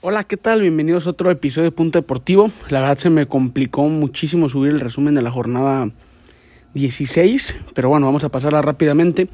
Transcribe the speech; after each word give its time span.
Hola, 0.00 0.22
¿qué 0.22 0.36
tal? 0.36 0.60
Bienvenidos 0.60 1.08
a 1.08 1.10
otro 1.10 1.28
episodio 1.28 1.64
de 1.64 1.72
Punto 1.72 1.98
Deportivo. 1.98 2.52
La 2.68 2.82
verdad 2.82 2.98
se 2.98 3.10
me 3.10 3.26
complicó 3.26 3.82
muchísimo 3.88 4.48
subir 4.48 4.70
el 4.70 4.78
resumen 4.78 5.16
de 5.16 5.22
la 5.22 5.32
jornada 5.32 5.90
16, 6.74 7.56
pero 7.74 7.88
bueno, 7.88 8.06
vamos 8.06 8.22
a 8.22 8.28
pasarla 8.28 8.62
rápidamente. 8.62 9.28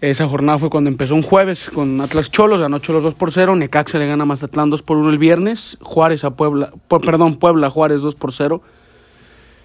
Esa 0.00 0.26
jornada 0.26 0.58
fue 0.58 0.70
cuando 0.70 0.88
empezó 0.88 1.14
un 1.14 1.22
jueves 1.22 1.68
con 1.68 2.00
Atlas 2.00 2.30
Cholos, 2.30 2.58
ganó 2.58 2.78
Cholos 2.78 3.02
2 3.02 3.12
por 3.16 3.32
0, 3.32 3.54
Necaxa 3.56 3.98
le 3.98 4.06
gana 4.06 4.24
Mazatlán 4.24 4.70
2 4.70 4.80
por 4.80 4.96
1 4.96 5.10
el 5.10 5.18
viernes, 5.18 5.76
Juárez 5.82 6.24
a 6.24 6.30
Puebla, 6.30 6.72
perdón, 6.88 7.36
Puebla 7.36 7.68
Juárez 7.68 8.00
2 8.00 8.14
por 8.14 8.32
0. 8.32 8.62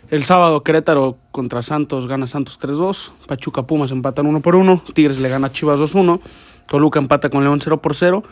El 0.10 0.26
sábado 0.26 0.62
Querétaro 0.62 1.16
contra 1.32 1.64
Santos 1.64 2.06
gana 2.06 2.28
Santos 2.28 2.60
3-2, 2.60 3.12
Pachuca 3.28 3.64
Pumas 3.64 3.92
empatan 3.92 4.26
1 4.26 4.42
por 4.42 4.58
1, 4.58 4.84
Tigres 4.94 5.22
le 5.22 5.30
gana 5.30 5.54
Chivas 5.54 5.80
2-1, 5.80 6.20
Toluca 6.68 7.00
empata 7.00 7.30
con 7.30 7.46
León 7.46 7.62
0 7.62 7.82
por 7.82 7.96
0, 7.96 8.24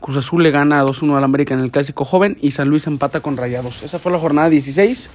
Cruz 0.00 0.16
Azul 0.18 0.42
le 0.42 0.50
gana 0.50 0.84
2-1 0.84 1.16
al 1.16 1.24
América 1.24 1.54
en 1.54 1.60
el 1.60 1.70
Clásico 1.70 2.04
Joven 2.04 2.36
y 2.40 2.50
San 2.50 2.68
Luis 2.68 2.86
empata 2.86 3.20
con 3.20 3.36
Rayados. 3.36 3.82
Esa 3.82 3.98
fue 3.98 4.12
la 4.12 4.18
jornada 4.18 4.50
16, 4.50 5.10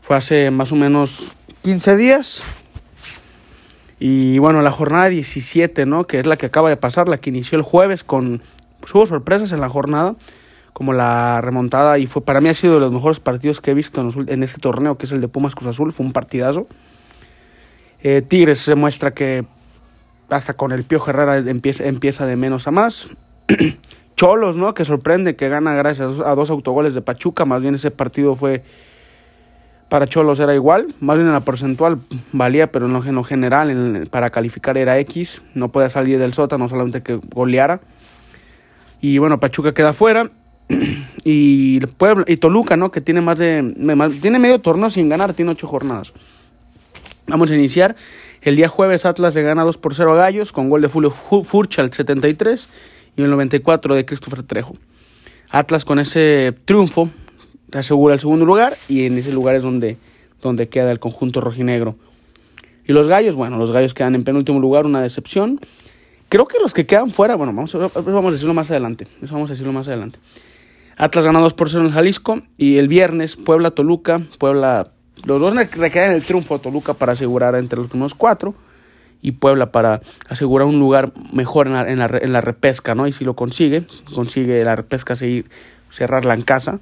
fue 0.00 0.16
hace 0.16 0.50
más 0.50 0.72
o 0.72 0.76
menos 0.76 1.32
15 1.62 1.96
días. 1.96 2.42
Y 4.00 4.38
bueno, 4.38 4.62
la 4.62 4.72
jornada 4.72 5.08
17, 5.08 5.86
¿no? 5.86 6.08
Que 6.08 6.18
es 6.18 6.26
la 6.26 6.36
que 6.36 6.46
acaba 6.46 6.68
de 6.68 6.76
pasar, 6.76 7.08
la 7.08 7.18
que 7.18 7.30
inició 7.30 7.56
el 7.56 7.62
jueves 7.62 8.02
con... 8.02 8.42
Pues, 8.80 8.92
hubo 8.96 9.06
sorpresas 9.06 9.52
en 9.52 9.60
la 9.60 9.68
jornada, 9.68 10.16
como 10.72 10.92
la 10.92 11.40
remontada, 11.40 12.00
y 12.00 12.08
fue 12.08 12.24
para 12.24 12.40
mí 12.40 12.48
ha 12.48 12.54
sido 12.54 12.74
de 12.74 12.80
los 12.80 12.90
mejores 12.92 13.20
partidos 13.20 13.60
que 13.60 13.70
he 13.70 13.74
visto 13.74 14.00
en, 14.26 14.42
este 14.42 14.60
torneo, 14.60 14.98
que 14.98 15.06
es 15.06 15.12
el 15.12 15.20
de 15.20 15.28
Pumas 15.28 15.54
Cruz 15.54 15.68
Azul, 15.68 15.92
fue 15.92 16.04
un 16.04 16.12
partidazo. 16.12 16.66
Eh, 18.02 18.22
Tigres 18.26 18.58
se 18.58 18.74
muestra 18.74 19.14
que 19.14 19.44
hasta 20.28 20.54
con 20.54 20.72
el 20.72 20.82
Pío 20.82 21.00
Herrera 21.06 21.38
empieza 21.38 22.26
de 22.26 22.34
menos 22.34 22.66
a 22.66 22.72
más. 22.72 23.08
Cholos, 24.16 24.56
¿no? 24.56 24.74
Que 24.74 24.84
sorprende 24.84 25.36
que 25.36 25.48
gana 25.48 25.74
gracias 25.74 26.20
a 26.20 26.34
dos 26.34 26.50
autogoles 26.50 26.94
de 26.94 27.02
Pachuca, 27.02 27.44
más 27.44 27.60
bien 27.60 27.74
ese 27.74 27.90
partido 27.90 28.34
fue 28.34 28.62
para 29.92 30.06
Cholos 30.06 30.40
era 30.40 30.54
igual, 30.54 30.86
más 31.00 31.16
bien 31.16 31.26
en 31.26 31.34
la 31.34 31.40
porcentual 31.40 31.98
valía, 32.32 32.72
pero 32.72 32.86
en 32.86 32.94
lo, 32.94 33.24
general 33.24 34.08
para 34.10 34.30
calificar 34.30 34.78
era 34.78 34.98
X, 35.00 35.42
no 35.52 35.70
podía 35.70 35.90
salir 35.90 36.18
del 36.18 36.32
sótano, 36.32 36.66
solamente 36.66 37.02
que 37.02 37.20
goleara. 37.34 37.82
Y 39.02 39.18
bueno, 39.18 39.38
Pachuca 39.38 39.74
queda 39.74 39.92
fuera. 39.92 40.30
y 41.24 41.80
Puebla 41.80 42.24
y 42.26 42.38
Toluca, 42.38 42.74
¿no? 42.78 42.90
Que 42.90 43.02
tiene 43.02 43.20
más 43.20 43.38
de 43.38 43.74
tiene 44.22 44.38
medio 44.38 44.62
torneo 44.62 44.88
sin 44.88 45.10
ganar, 45.10 45.34
tiene 45.34 45.50
ocho 45.50 45.66
jornadas. 45.66 46.14
Vamos 47.26 47.50
a 47.50 47.54
iniciar. 47.54 47.94
El 48.40 48.56
día 48.56 48.68
jueves 48.68 49.04
Atlas 49.04 49.34
le 49.34 49.42
gana 49.42 49.62
2 49.62 49.76
por 49.76 49.94
0 49.94 50.14
a 50.14 50.16
Gallos 50.16 50.52
con 50.52 50.70
gol 50.70 50.80
de 50.80 50.88
Fulio 50.88 51.10
Furcha 51.10 51.82
al 51.82 51.92
73 51.92 52.68
y 53.16 53.22
el 53.22 53.30
94 53.30 53.94
de 53.94 54.04
Christopher 54.04 54.42
Trejo. 54.42 54.76
Atlas 55.50 55.84
con 55.84 55.98
ese 55.98 56.54
triunfo 56.64 57.10
asegura 57.72 58.14
el 58.14 58.20
segundo 58.20 58.44
lugar 58.44 58.76
y 58.88 59.06
en 59.06 59.18
ese 59.18 59.32
lugar 59.32 59.54
es 59.54 59.62
donde, 59.62 59.98
donde 60.40 60.68
queda 60.68 60.90
el 60.90 60.98
conjunto 60.98 61.40
rojinegro. 61.40 61.96
Y 62.86 62.92
los 62.92 63.06
gallos, 63.06 63.34
bueno, 63.34 63.58
los 63.58 63.70
gallos 63.70 63.94
quedan 63.94 64.14
en 64.14 64.24
penúltimo 64.24 64.58
lugar, 64.58 64.86
una 64.86 65.02
decepción. 65.02 65.60
Creo 66.28 66.46
que 66.46 66.58
los 66.58 66.72
que 66.72 66.86
quedan 66.86 67.10
fuera, 67.10 67.36
bueno, 67.36 67.52
vamos, 67.52 67.72
vamos 67.74 68.26
a 68.26 68.30
decirlo 68.30 68.54
más 68.54 68.70
adelante. 68.70 69.06
Eso 69.22 69.34
vamos 69.34 69.50
a 69.50 69.52
decirlo 69.52 69.72
más 69.72 69.86
adelante. 69.88 70.18
Atlas 70.96 71.24
gana 71.24 71.40
2 71.40 71.54
por 71.54 71.70
0 71.70 71.86
en 71.86 71.92
Jalisco 71.92 72.42
y 72.56 72.78
el 72.78 72.88
viernes 72.88 73.36
Puebla, 73.36 73.70
Toluca, 73.70 74.22
Puebla, 74.38 74.92
los 75.24 75.40
dos 75.40 75.54
requedan 75.54 76.12
el 76.12 76.22
triunfo 76.22 76.58
Toluca 76.58 76.94
para 76.94 77.12
asegurar 77.12 77.54
entre 77.54 77.78
los 77.78 77.88
primeros 77.88 78.14
cuatro 78.14 78.54
y 79.22 79.32
Puebla 79.32 79.72
para 79.72 80.02
asegurar 80.28 80.66
un 80.66 80.78
lugar 80.78 81.12
mejor 81.32 81.68
en 81.68 81.72
la, 81.72 81.90
en 81.90 81.98
la, 81.98 82.10
en 82.20 82.32
la 82.32 82.40
repesca, 82.40 82.94
¿no? 82.94 83.06
Y 83.06 83.12
si 83.12 83.24
lo 83.24 83.34
consigue, 83.34 83.86
consigue 84.14 84.62
la 84.64 84.76
repesca 84.76 85.16
seguir, 85.16 85.46
cerrarla 85.90 86.34
en 86.34 86.42
casa 86.42 86.80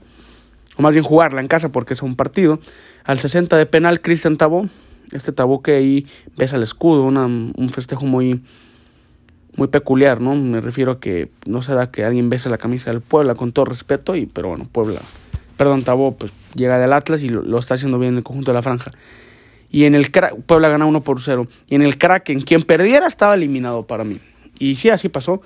o 0.76 0.82
más 0.82 0.94
bien 0.94 1.04
jugarla 1.04 1.40
en 1.40 1.48
casa 1.48 1.70
porque 1.70 1.94
es 1.94 2.02
un 2.02 2.16
partido. 2.16 2.58
Al 3.04 3.18
60 3.18 3.56
de 3.56 3.66
penal, 3.66 4.00
Cristian 4.00 4.36
Tabó, 4.36 4.66
este 5.12 5.32
Tabó 5.32 5.62
que 5.62 5.76
ahí 5.76 6.06
besa 6.36 6.56
el 6.56 6.62
escudo, 6.62 7.04
un 7.04 7.68
festejo 7.70 8.06
muy, 8.06 8.42
muy 9.56 9.68
peculiar, 9.68 10.20
¿no? 10.20 10.34
Me 10.34 10.60
refiero 10.60 10.92
a 10.92 11.00
que 11.00 11.30
no 11.46 11.62
se 11.62 11.74
da 11.74 11.90
que 11.90 12.04
alguien 12.04 12.30
bese 12.30 12.48
la 12.48 12.58
camisa 12.58 12.90
del 12.90 13.00
Puebla 13.00 13.34
con 13.34 13.52
todo 13.52 13.66
respeto, 13.66 14.16
y, 14.16 14.26
pero 14.26 14.48
bueno, 14.48 14.68
Puebla, 14.70 15.00
perdón, 15.56 15.82
Tabó, 15.82 16.14
pues 16.14 16.32
llega 16.54 16.78
del 16.78 16.92
Atlas 16.92 17.22
y 17.22 17.28
lo, 17.28 17.58
está 17.58 17.74
haciendo 17.74 17.98
bien 17.98 18.12
en 18.12 18.18
el 18.18 18.24
conjunto 18.24 18.52
de 18.52 18.54
la 18.54 18.62
franja. 18.62 18.92
Y 19.70 19.84
en 19.84 19.94
el 19.94 20.10
Puebla 20.46 20.68
gana 20.68 20.86
1 20.86 21.00
por 21.02 21.20
0. 21.20 21.46
Y 21.68 21.76
en 21.76 21.82
el 21.82 21.96
Kraken, 21.96 22.40
quien 22.40 22.62
perdiera 22.62 23.06
estaba 23.06 23.34
eliminado 23.34 23.86
para 23.86 24.04
mí. 24.04 24.18
Y 24.58 24.76
sí, 24.76 24.90
así 24.90 25.08
pasó. 25.08 25.42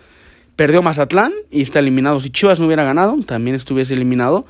Perdió 0.57 0.83
Mazatlán 0.83 1.33
y 1.51 1.63
está 1.63 1.81
eliminado. 1.81 2.21
Si 2.21 2.31
Chivas 2.31 2.61
no 2.61 2.67
hubiera 2.67 2.85
ganado, 2.85 3.17
también 3.27 3.57
estuviese 3.57 3.95
eliminado. 3.95 4.47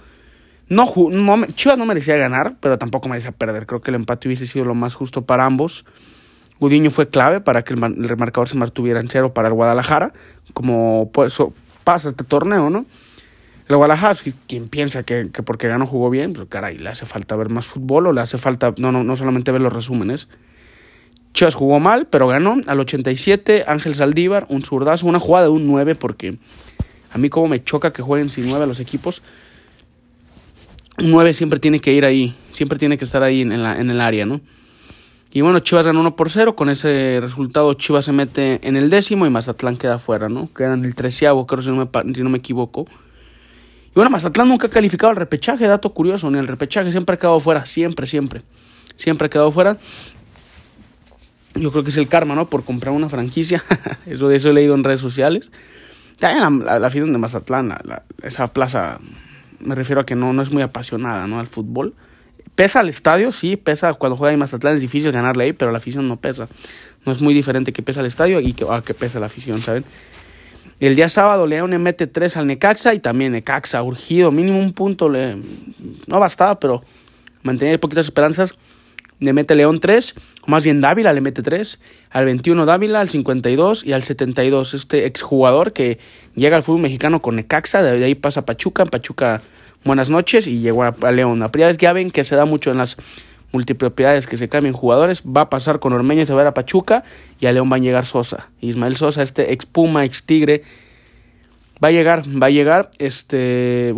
No, 0.69 0.93
no, 1.11 1.47
Chivas 1.55 1.77
no 1.77 1.87
merecía 1.87 2.17
ganar, 2.17 2.55
pero 2.61 2.79
tampoco 2.79 3.09
merecía 3.09 3.33
perder. 3.33 3.67
Creo 3.67 3.81
que 3.81 3.91
el 3.91 3.97
empate 3.97 4.29
hubiese 4.29 4.47
sido 4.47 4.65
lo 4.65 4.75
más 4.75 4.95
justo 4.95 5.23
para 5.23 5.45
ambos. 5.45 5.85
Gudiño 6.61 6.91
fue 6.91 7.09
clave 7.09 7.41
para 7.41 7.65
que 7.65 7.75
el, 7.75 8.09
remarcador 8.09 8.49
se 8.49 8.57
mantuviera 8.57 9.01
en 9.01 9.09
cero 9.09 9.35
para 9.35 9.49
el 9.49 9.55
Guadalajara, 9.55 10.13
como 10.53 11.11
pues, 11.13 11.37
pasa 11.83 12.11
este 12.11 12.25
torneo, 12.25 12.71
¿no? 12.71 12.87
El 13.69 13.77
Guadalajara, 13.77 14.19
quien 14.47 14.69
piensa 14.69 15.05
que, 15.05 15.31
que, 15.33 15.43
porque 15.43 15.69
ganó 15.69 15.87
jugó 15.87 16.11
bien, 16.11 16.35
pues 16.35 16.49
caray, 16.49 16.77
le 16.77 16.91
hace 16.91 17.07
falta 17.07 17.35
ver 17.35 17.49
más 17.49 17.67
fútbol 17.67 18.09
o 18.09 18.13
le 18.13 18.21
hace 18.21 18.37
falta, 18.37 18.75
no, 18.77 18.93
no, 18.93 19.05
no 19.05 19.17
solamente 19.17 19.53
ver 19.53 19.63
los 19.63 19.73
resúmenes. 19.73 20.29
Chivas 21.33 21.55
jugó 21.55 21.81
mal, 21.81 22.07
pero 22.07 22.29
ganó 22.29 22.57
al 22.67 22.81
87, 22.81 23.65
Ángel 23.67 23.95
Saldívar, 23.95 24.47
un 24.51 24.63
zurdazo, 24.63 25.07
una 25.07 25.19
jugada 25.19 25.47
de 25.47 25.51
un 25.51 25.67
9, 25.67 25.95
porque 25.95 26.39
a 27.13 27.19
mí 27.19 27.29
como 27.29 27.49
me 27.49 27.65
choca 27.65 27.93
que 27.93 28.03
jueguen 28.03 28.31
sin 28.31 28.49
9 28.49 28.65
a 28.65 28.67
los 28.67 28.81
equipos. 28.81 29.23
9 30.99 31.35
siempre 31.35 31.59
tiene 31.59 31.81
que 31.81 31.93
ir 31.93 32.05
ahí, 32.05 32.37
siempre 32.53 32.79
tiene 32.79 32.99
que 32.99 33.05
estar 33.05 33.23
ahí 33.23 33.41
en, 33.41 33.63
la, 33.63 33.81
en 33.81 33.91
el 33.91 34.01
área, 34.01 34.27
¿no? 34.27 34.41
Y 35.33 35.41
bueno, 35.41 35.59
Chivas 35.59 35.85
ganó 35.85 36.01
1 36.01 36.15
por 36.15 36.31
0, 36.31 36.55
con 36.55 36.69
ese 36.69 37.19
resultado 37.21 37.75
Chivas 37.75 38.05
se 38.05 38.13
mete 38.13 38.61
en 38.63 38.77
el 38.77 38.89
décimo 38.91 39.27
y 39.27 39.31
Mazatlán 39.31 39.77
queda 39.77 39.99
fuera, 39.99 40.29
¿no? 40.29 40.53
Queda 40.55 40.75
en 40.75 40.85
el 40.85 40.95
treceavo, 40.95 41.47
creo 41.47 41.63
si 41.63 41.71
no, 41.71 41.77
me, 41.77 42.15
si 42.15 42.23
no 42.23 42.31
me 42.31 42.39
equivoco. 42.39 42.87
Y 43.95 43.97
bueno, 43.97 44.11
Mazatlán 44.11 44.49
nunca 44.49 44.67
ha 44.67 44.71
calificado 44.71 45.11
al 45.11 45.17
repechaje, 45.17 45.67
dato 45.69 45.95
curioso, 45.95 46.29
ni 46.31 46.39
el 46.39 46.49
repechaje 46.49 46.91
siempre 46.91 47.15
ha 47.15 47.19
quedado 47.19 47.39
fuera, 47.39 47.65
siempre, 47.65 48.09
siempre. 48.09 48.43
Siempre 48.97 49.27
ha 49.27 49.31
quedado 49.31 49.53
fuera. 49.53 49.77
Yo 51.55 51.71
creo 51.71 51.85
que 51.85 51.91
es 51.91 51.97
el 51.97 52.09
karma, 52.09 52.35
¿no? 52.35 52.49
Por 52.49 52.65
comprar 52.65 52.93
una 52.93 53.09
franquicia. 53.09 53.65
eso 54.07 54.29
de 54.29 54.37
eso 54.37 54.51
he 54.51 54.53
leído 54.53 54.75
en 54.75 54.83
redes 54.83 55.01
sociales. 55.01 55.53
La, 56.19 56.51
la, 56.51 56.79
la 56.79 56.89
de 56.89 57.19
Mazatlán, 57.19 57.73
esa 58.23 58.53
plaza 58.53 58.99
me 59.65 59.75
refiero 59.75 60.01
a 60.01 60.07
que 60.07 60.15
no, 60.15 60.33
no 60.33 60.43
es 60.43 60.51
muy 60.51 60.63
apasionada 60.63 61.27
¿no? 61.27 61.41
al 61.41 61.47
fútbol. 61.47 61.95
Pesa 62.55 62.81
al 62.81 62.89
estadio, 62.89 63.33
sí, 63.33 63.57
pesa 63.57 63.95
cuando 63.95 64.17
juega 64.17 64.33
en 64.33 64.39
Mazatlán, 64.39 64.77
es 64.77 64.81
difícil 64.81 65.11
ganarle 65.11 65.45
ahí, 65.45 65.53
pero 65.53 65.73
la 65.73 65.79
afición 65.79 66.07
no 66.07 66.17
pesa. 66.17 66.49
No 67.05 67.13
es 67.13 67.21
muy 67.21 67.35
diferente 67.35 67.73
que 67.73 67.83
pesa 67.83 68.01
el 68.01 68.07
estadio 68.07 68.41
y 68.41 68.53
que 68.53 68.95
pesa 68.95 69.19
la 69.19 69.27
afición, 69.27 69.61
¿saben? 69.61 69.85
El 70.81 70.97
día 70.97 71.09
sábado 71.09 71.47
León 71.47 71.71
le 71.71 71.79
mete 71.79 72.07
3 72.07 72.37
al 72.37 72.47
Necaxa 72.47 72.95
y 72.95 72.99
también 72.99 73.33
Necaxa, 73.33 73.83
urgido, 73.83 74.31
mínimo 74.33 74.59
un 74.59 74.73
punto, 74.73 75.09
le, 75.09 75.37
no 76.07 76.21
bastaba, 76.21 76.59
pero 76.59 76.83
mantenía 77.43 77.79
poquitas 77.79 78.07
esperanzas. 78.07 78.55
Le 79.21 79.33
mete 79.33 79.55
León 79.55 79.79
3, 79.79 80.15
o 80.43 80.51
más 80.51 80.65
bien 80.65 80.81
Dávila 80.81 81.13
le 81.13 81.21
mete 81.21 81.43
3, 81.43 81.79
al 82.11 82.25
21 82.25 82.67
Dávila, 82.67 83.01
al 83.01 83.09
52 83.09 83.87
y 83.87 83.93
al 83.93 84.03
72. 84.03 84.75
Este 84.75 85.07
exjugador 85.07 85.73
que 85.73 85.99
llega 86.35 86.57
al 86.57 86.65
fútbol 86.65 86.83
mexicano 86.83 87.23
con 87.23 87.37
Necaxa, 87.37 87.83
de 87.83 88.05
ahí 88.05 88.17
pasa 88.17 88.45
Pachuca, 88.45 88.85
Pachuca 88.87 89.41
buenas 89.85 90.11
noches 90.11 90.47
y 90.47 90.59
llegó 90.59 90.83
a, 90.83 91.13
León. 91.13 91.39
La 91.39 91.53
primera 91.53 91.69
vez 91.69 91.77
que 91.77 91.85
ya 91.85 91.93
ven 91.93 92.11
que 92.11 92.25
se 92.25 92.35
da 92.35 92.45
mucho 92.45 92.71
en 92.71 92.79
las 92.79 92.97
multipropiedades 93.55 94.27
que 94.27 94.37
se 94.37 94.49
cambian 94.49 94.75
jugadores, 94.75 95.23
va 95.23 95.43
a 95.43 95.49
pasar 95.49 95.79
con 95.79 95.93
Ormeño, 95.93 96.27
se 96.27 96.35
va 96.35 96.43
a, 96.43 96.49
a 96.49 96.55
Pachuca 96.55 97.05
y 97.41 97.47
a 97.47 97.53
León 97.53 97.71
va 97.73 97.77
a 97.77 97.79
llegar 97.79 98.05
Sosa. 98.05 98.51
Ismael 98.61 98.97
Sosa, 98.97 99.23
este 99.23 99.53
ex 99.53 99.65
Puma, 99.65 100.05
ex 100.05 100.25
Tigre, 100.25 100.63
va 101.83 101.89
a 101.89 101.93
llegar, 101.93 102.25
va 102.27 102.49
a 102.49 102.51
llegar, 102.51 102.91
este, 102.99 103.95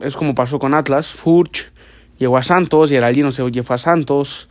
es 0.00 0.16
como 0.16 0.34
pasó 0.34 0.58
con 0.58 0.74
Atlas, 0.74 1.08
Furch 1.08 1.70
llegó 2.18 2.36
a 2.36 2.42
Santos, 2.42 2.90
Geraldino 2.90 3.32
se 3.32 3.42
fue 3.62 3.76
a 3.76 3.78
Santos, 3.78 4.48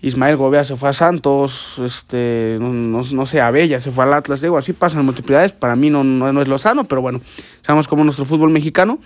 Ismael 0.00 0.36
Gobea 0.36 0.64
se 0.64 0.76
fue 0.76 0.90
a 0.90 0.92
Santos, 0.92 1.80
este, 1.84 2.58
no, 2.60 2.72
no, 2.72 3.26
sé, 3.26 3.40
Abella 3.40 3.80
se 3.80 3.90
fue 3.90 4.04
al 4.04 4.12
Atlas, 4.12 4.40
digo, 4.40 4.58
así 4.58 4.72
pasan 4.72 5.04
multiplicidades, 5.04 5.52
para 5.52 5.76
mí 5.76 5.88
no, 5.88 6.04
no, 6.04 6.32
no 6.32 6.42
es 6.42 6.48
lo 6.48 6.58
sano, 6.58 6.84
pero 6.84 7.00
bueno, 7.00 7.20
sabemos 7.62 7.88
cómo 7.88 8.04
nuestro 8.04 8.24
fútbol 8.24 8.50
mexicano, 8.50 8.98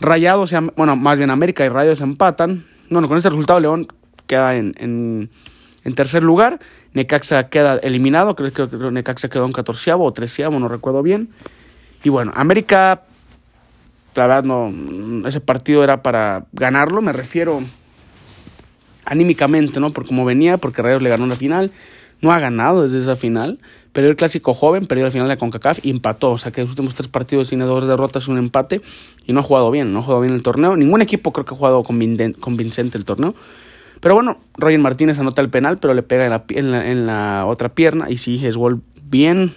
Rayados, 0.00 0.52
bueno, 0.76 0.96
más 0.96 1.18
bien 1.18 1.30
América 1.30 1.64
y 1.64 1.68
Rayados 1.68 2.00
empatan, 2.00 2.64
bueno, 2.92 3.08
con 3.08 3.16
este 3.16 3.30
resultado 3.30 3.60
León 3.60 3.88
queda 4.26 4.54
en, 4.56 4.74
en, 5.84 5.94
tercer 5.94 6.22
lugar, 6.22 6.60
Necaxa 6.92 7.48
queda 7.48 7.76
eliminado, 7.76 8.34
creo, 8.34 8.52
que 8.52 8.76
Necaxa 8.76 9.28
quedó 9.28 9.46
en 9.46 9.52
catorceavo 9.52 10.04
o 10.04 10.12
treceavo, 10.12 10.58
no 10.58 10.68
recuerdo 10.68 11.02
bien, 11.02 11.30
y 12.04 12.08
bueno, 12.08 12.32
América, 12.34 13.02
la 14.14 14.26
verdad 14.26 14.44
no, 14.44 15.26
ese 15.28 15.40
partido 15.40 15.84
era 15.84 16.02
para 16.02 16.46
ganarlo, 16.52 17.00
me 17.00 17.12
refiero 17.12 17.62
anímicamente, 19.04 19.80
¿no? 19.80 19.90
Por 19.90 20.06
cómo 20.06 20.24
venía, 20.24 20.58
porque 20.58 20.82
Rayos 20.82 21.02
le 21.02 21.10
ganó 21.10 21.26
la 21.26 21.36
final. 21.36 21.72
No 22.20 22.32
ha 22.32 22.38
ganado 22.38 22.84
desde 22.84 23.02
esa 23.02 23.16
final, 23.16 23.58
perdió 23.92 24.10
el 24.10 24.16
clásico 24.16 24.54
joven, 24.54 24.86
perdió 24.86 25.04
la 25.04 25.10
final 25.10 25.28
de 25.28 25.36
CONCACAF 25.36 25.84
y 25.84 25.90
empató. 25.90 26.32
O 26.32 26.38
sea 26.38 26.52
que 26.52 26.62
los 26.62 26.70
últimos 26.70 26.94
tres 26.94 27.08
partidos 27.08 27.48
tiene 27.48 27.64
dos 27.64 27.86
derrotas, 27.86 28.28
un 28.28 28.38
empate 28.38 28.82
y 29.26 29.32
no 29.32 29.40
ha 29.40 29.42
jugado 29.42 29.70
bien, 29.70 29.92
no 29.92 30.00
ha 30.00 30.02
jugado 30.02 30.20
bien 30.20 30.34
el 30.34 30.42
torneo. 30.42 30.76
Ningún 30.76 31.02
equipo 31.02 31.32
creo 31.32 31.44
que 31.44 31.54
ha 31.54 31.56
jugado 31.56 31.82
convincente 31.82 32.98
el 32.98 33.04
torneo. 33.04 33.34
Pero 34.00 34.14
bueno, 34.14 34.40
Roger 34.54 34.80
Martínez 34.80 35.18
anota 35.18 35.42
el 35.42 35.48
penal, 35.48 35.78
pero 35.78 35.94
le 35.94 36.02
pega 36.02 36.24
en 36.24 36.30
la, 36.30 36.44
en 36.48 37.06
la, 37.06 37.38
la 37.40 37.46
otra 37.46 37.68
pierna 37.68 38.10
y 38.10 38.18
sí, 38.18 38.44
es 38.44 38.56
gol 38.56 38.82
bien, 39.04 39.54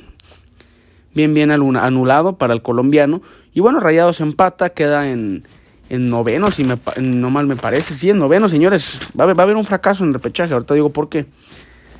bien, 1.15 1.33
bien 1.33 1.49
anulado 1.49 2.37
para 2.37 2.53
el 2.53 2.61
colombiano. 2.61 3.21
Y 3.53 3.61
bueno, 3.61 3.79
Rayados 3.79 4.21
empata, 4.21 4.69
queda 4.69 5.09
en, 5.09 5.47
en 5.89 6.09
noveno, 6.09 6.51
si 6.51 6.63
me, 6.63 6.77
no 7.01 7.29
mal 7.29 7.47
me 7.47 7.55
parece. 7.55 7.93
Sí, 7.93 8.09
en 8.09 8.19
noveno, 8.19 8.49
señores. 8.49 8.99
Va 9.19 9.25
a, 9.25 9.29
haber, 9.31 9.55
un 9.55 9.65
fracaso 9.65 10.03
en 10.03 10.13
repechaje. 10.13 10.53
Ahorita 10.53 10.73
digo 10.73 10.91
por 10.91 11.09
qué. 11.09 11.25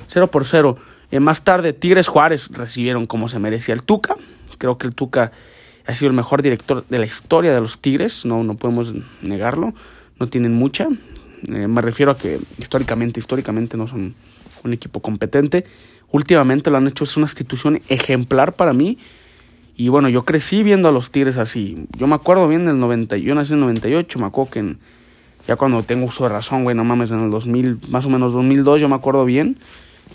0 0.08 0.30
por 0.30 0.44
0. 0.44 0.76
Eh, 1.10 1.20
más 1.20 1.44
tarde, 1.44 1.72
Tigres 1.72 2.08
Juárez 2.08 2.48
recibieron 2.50 3.06
como 3.06 3.28
se 3.28 3.38
merecía 3.38 3.74
el 3.74 3.82
Tuca. 3.82 4.16
Creo 4.58 4.78
que 4.78 4.86
el 4.86 4.94
Tuca 4.94 5.32
ha 5.86 5.94
sido 5.94 6.10
el 6.10 6.16
mejor 6.16 6.42
director 6.42 6.84
de 6.88 6.98
la 6.98 7.06
historia 7.06 7.54
de 7.54 7.60
los 7.60 7.78
Tigres. 7.78 8.24
No, 8.24 8.42
no 8.42 8.56
podemos 8.56 8.92
negarlo. 9.22 9.74
No 10.18 10.28
tienen 10.28 10.54
mucha. 10.54 10.88
Eh, 11.48 11.68
me 11.68 11.80
refiero 11.80 12.12
a 12.12 12.18
que 12.18 12.40
históricamente, 12.58 13.20
históricamente 13.20 13.76
no 13.76 13.86
son 13.86 14.14
un 14.64 14.72
equipo 14.72 15.00
competente. 15.00 15.64
Últimamente 16.10 16.70
lo 16.70 16.76
han 16.76 16.88
hecho, 16.88 17.04
es 17.04 17.16
una 17.16 17.24
institución 17.24 17.80
ejemplar 17.88 18.54
para 18.54 18.72
mí. 18.72 18.98
Y 19.76 19.88
bueno, 19.88 20.08
yo 20.08 20.24
crecí 20.24 20.62
viendo 20.62 20.88
a 20.88 20.92
los 20.92 21.10
Tigres 21.10 21.36
así. 21.36 21.86
Yo 21.96 22.06
me 22.06 22.14
acuerdo 22.14 22.48
bien 22.48 22.64
del 22.66 22.78
90, 22.78 23.18
yo 23.18 23.34
nací 23.34 23.52
en 23.52 23.58
el 23.58 23.64
98, 23.66 24.18
me 24.18 24.26
acuerdo 24.26 24.50
que 24.50 24.76
ya 25.46 25.56
cuando 25.56 25.82
tengo 25.82 26.06
uso 26.06 26.24
de 26.24 26.30
razón, 26.30 26.64
güey, 26.64 26.74
no 26.74 26.84
mames, 26.84 27.10
en 27.10 27.20
el 27.20 27.30
2000, 27.30 27.80
más 27.88 28.06
o 28.06 28.08
menos 28.08 28.32
2002, 28.32 28.80
yo 28.80 28.88
me 28.88 28.94
acuerdo 28.94 29.24
bien. 29.24 29.58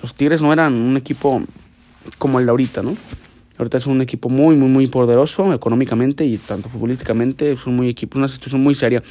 Los 0.01 0.15
Tigres 0.15 0.41
no 0.41 0.51
eran 0.51 0.73
un 0.73 0.97
equipo 0.97 1.41
como 2.17 2.39
el 2.39 2.45
de 2.45 2.51
ahorita, 2.51 2.81
¿no? 2.81 2.95
Ahorita 3.57 3.77
es 3.77 3.85
un 3.85 4.01
equipo 4.01 4.27
muy, 4.27 4.55
muy, 4.55 4.69
muy 4.69 4.87
poderoso 4.87 5.53
económicamente 5.53 6.25
y 6.25 6.37
tanto 6.37 6.67
futbolísticamente. 6.67 7.51
Es 7.51 7.67
un 7.67 7.75
muy 7.75 7.89
equipo, 7.89 8.17
una 8.17 8.27
situación 8.27 8.63
muy 8.63 8.73
seria. 8.73 9.03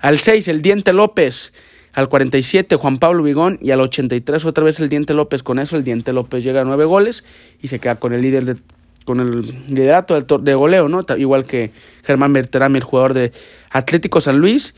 Al 0.00 0.18
6, 0.18 0.48
el 0.48 0.62
Diente 0.62 0.94
López. 0.94 1.52
Al 1.92 2.08
47, 2.08 2.76
Juan 2.76 2.96
Pablo 2.98 3.22
Vigón. 3.22 3.58
Y 3.60 3.70
al 3.70 3.82
83, 3.82 4.46
otra 4.46 4.64
vez 4.64 4.80
el 4.80 4.88
Diente 4.88 5.12
López. 5.12 5.42
Con 5.42 5.58
eso, 5.58 5.76
el 5.76 5.84
Diente 5.84 6.14
López 6.14 6.42
llega 6.42 6.62
a 6.62 6.64
nueve 6.64 6.86
goles 6.86 7.24
y 7.60 7.68
se 7.68 7.80
queda 7.80 7.96
con 7.96 8.14
el 8.14 8.22
líder 8.22 8.46
de, 8.46 8.56
con 9.04 9.20
el 9.20 9.66
liderato 9.68 10.18
del 10.18 10.44
de 10.44 10.54
goleo, 10.54 10.88
¿no? 10.88 11.04
Igual 11.18 11.44
que 11.44 11.72
Germán 12.02 12.32
Berterame, 12.32 12.78
el 12.78 12.84
jugador 12.84 13.12
de 13.12 13.32
Atlético 13.70 14.22
San 14.22 14.38
Luis. 14.38 14.74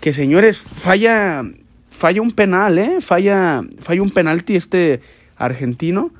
Que 0.00 0.14
señores, 0.14 0.58
falla, 0.58 1.44
falla 2.02 2.20
un 2.20 2.32
penal, 2.32 2.78
¿eh? 2.78 3.00
Falla, 3.00 3.62
falla 3.78 4.02
un 4.02 4.10
penalti 4.10 4.56
este 4.56 5.00
argentino 5.36 6.10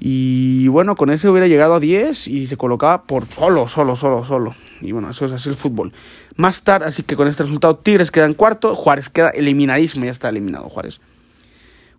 y 0.00 0.66
bueno, 0.66 0.96
con 0.96 1.10
ese 1.10 1.28
hubiera 1.28 1.46
llegado 1.46 1.74
a 1.74 1.80
10 1.80 2.26
y 2.26 2.48
se 2.48 2.56
colocaba 2.56 3.04
por 3.04 3.26
solo, 3.26 3.68
solo, 3.68 3.94
solo, 3.94 4.24
solo. 4.24 4.56
Y 4.80 4.90
bueno, 4.90 5.08
eso 5.08 5.24
es 5.24 5.30
así 5.30 5.48
el 5.48 5.54
fútbol. 5.54 5.92
Más 6.34 6.64
tarde, 6.64 6.86
así 6.86 7.04
que 7.04 7.14
con 7.14 7.28
este 7.28 7.44
resultado, 7.44 7.76
Tigres 7.76 8.10
queda 8.10 8.24
en 8.24 8.34
cuarto, 8.34 8.74
Juárez 8.74 9.08
queda 9.08 9.30
eliminadísimo, 9.30 10.04
ya 10.04 10.10
está 10.10 10.30
eliminado 10.30 10.68
Juárez. 10.68 11.00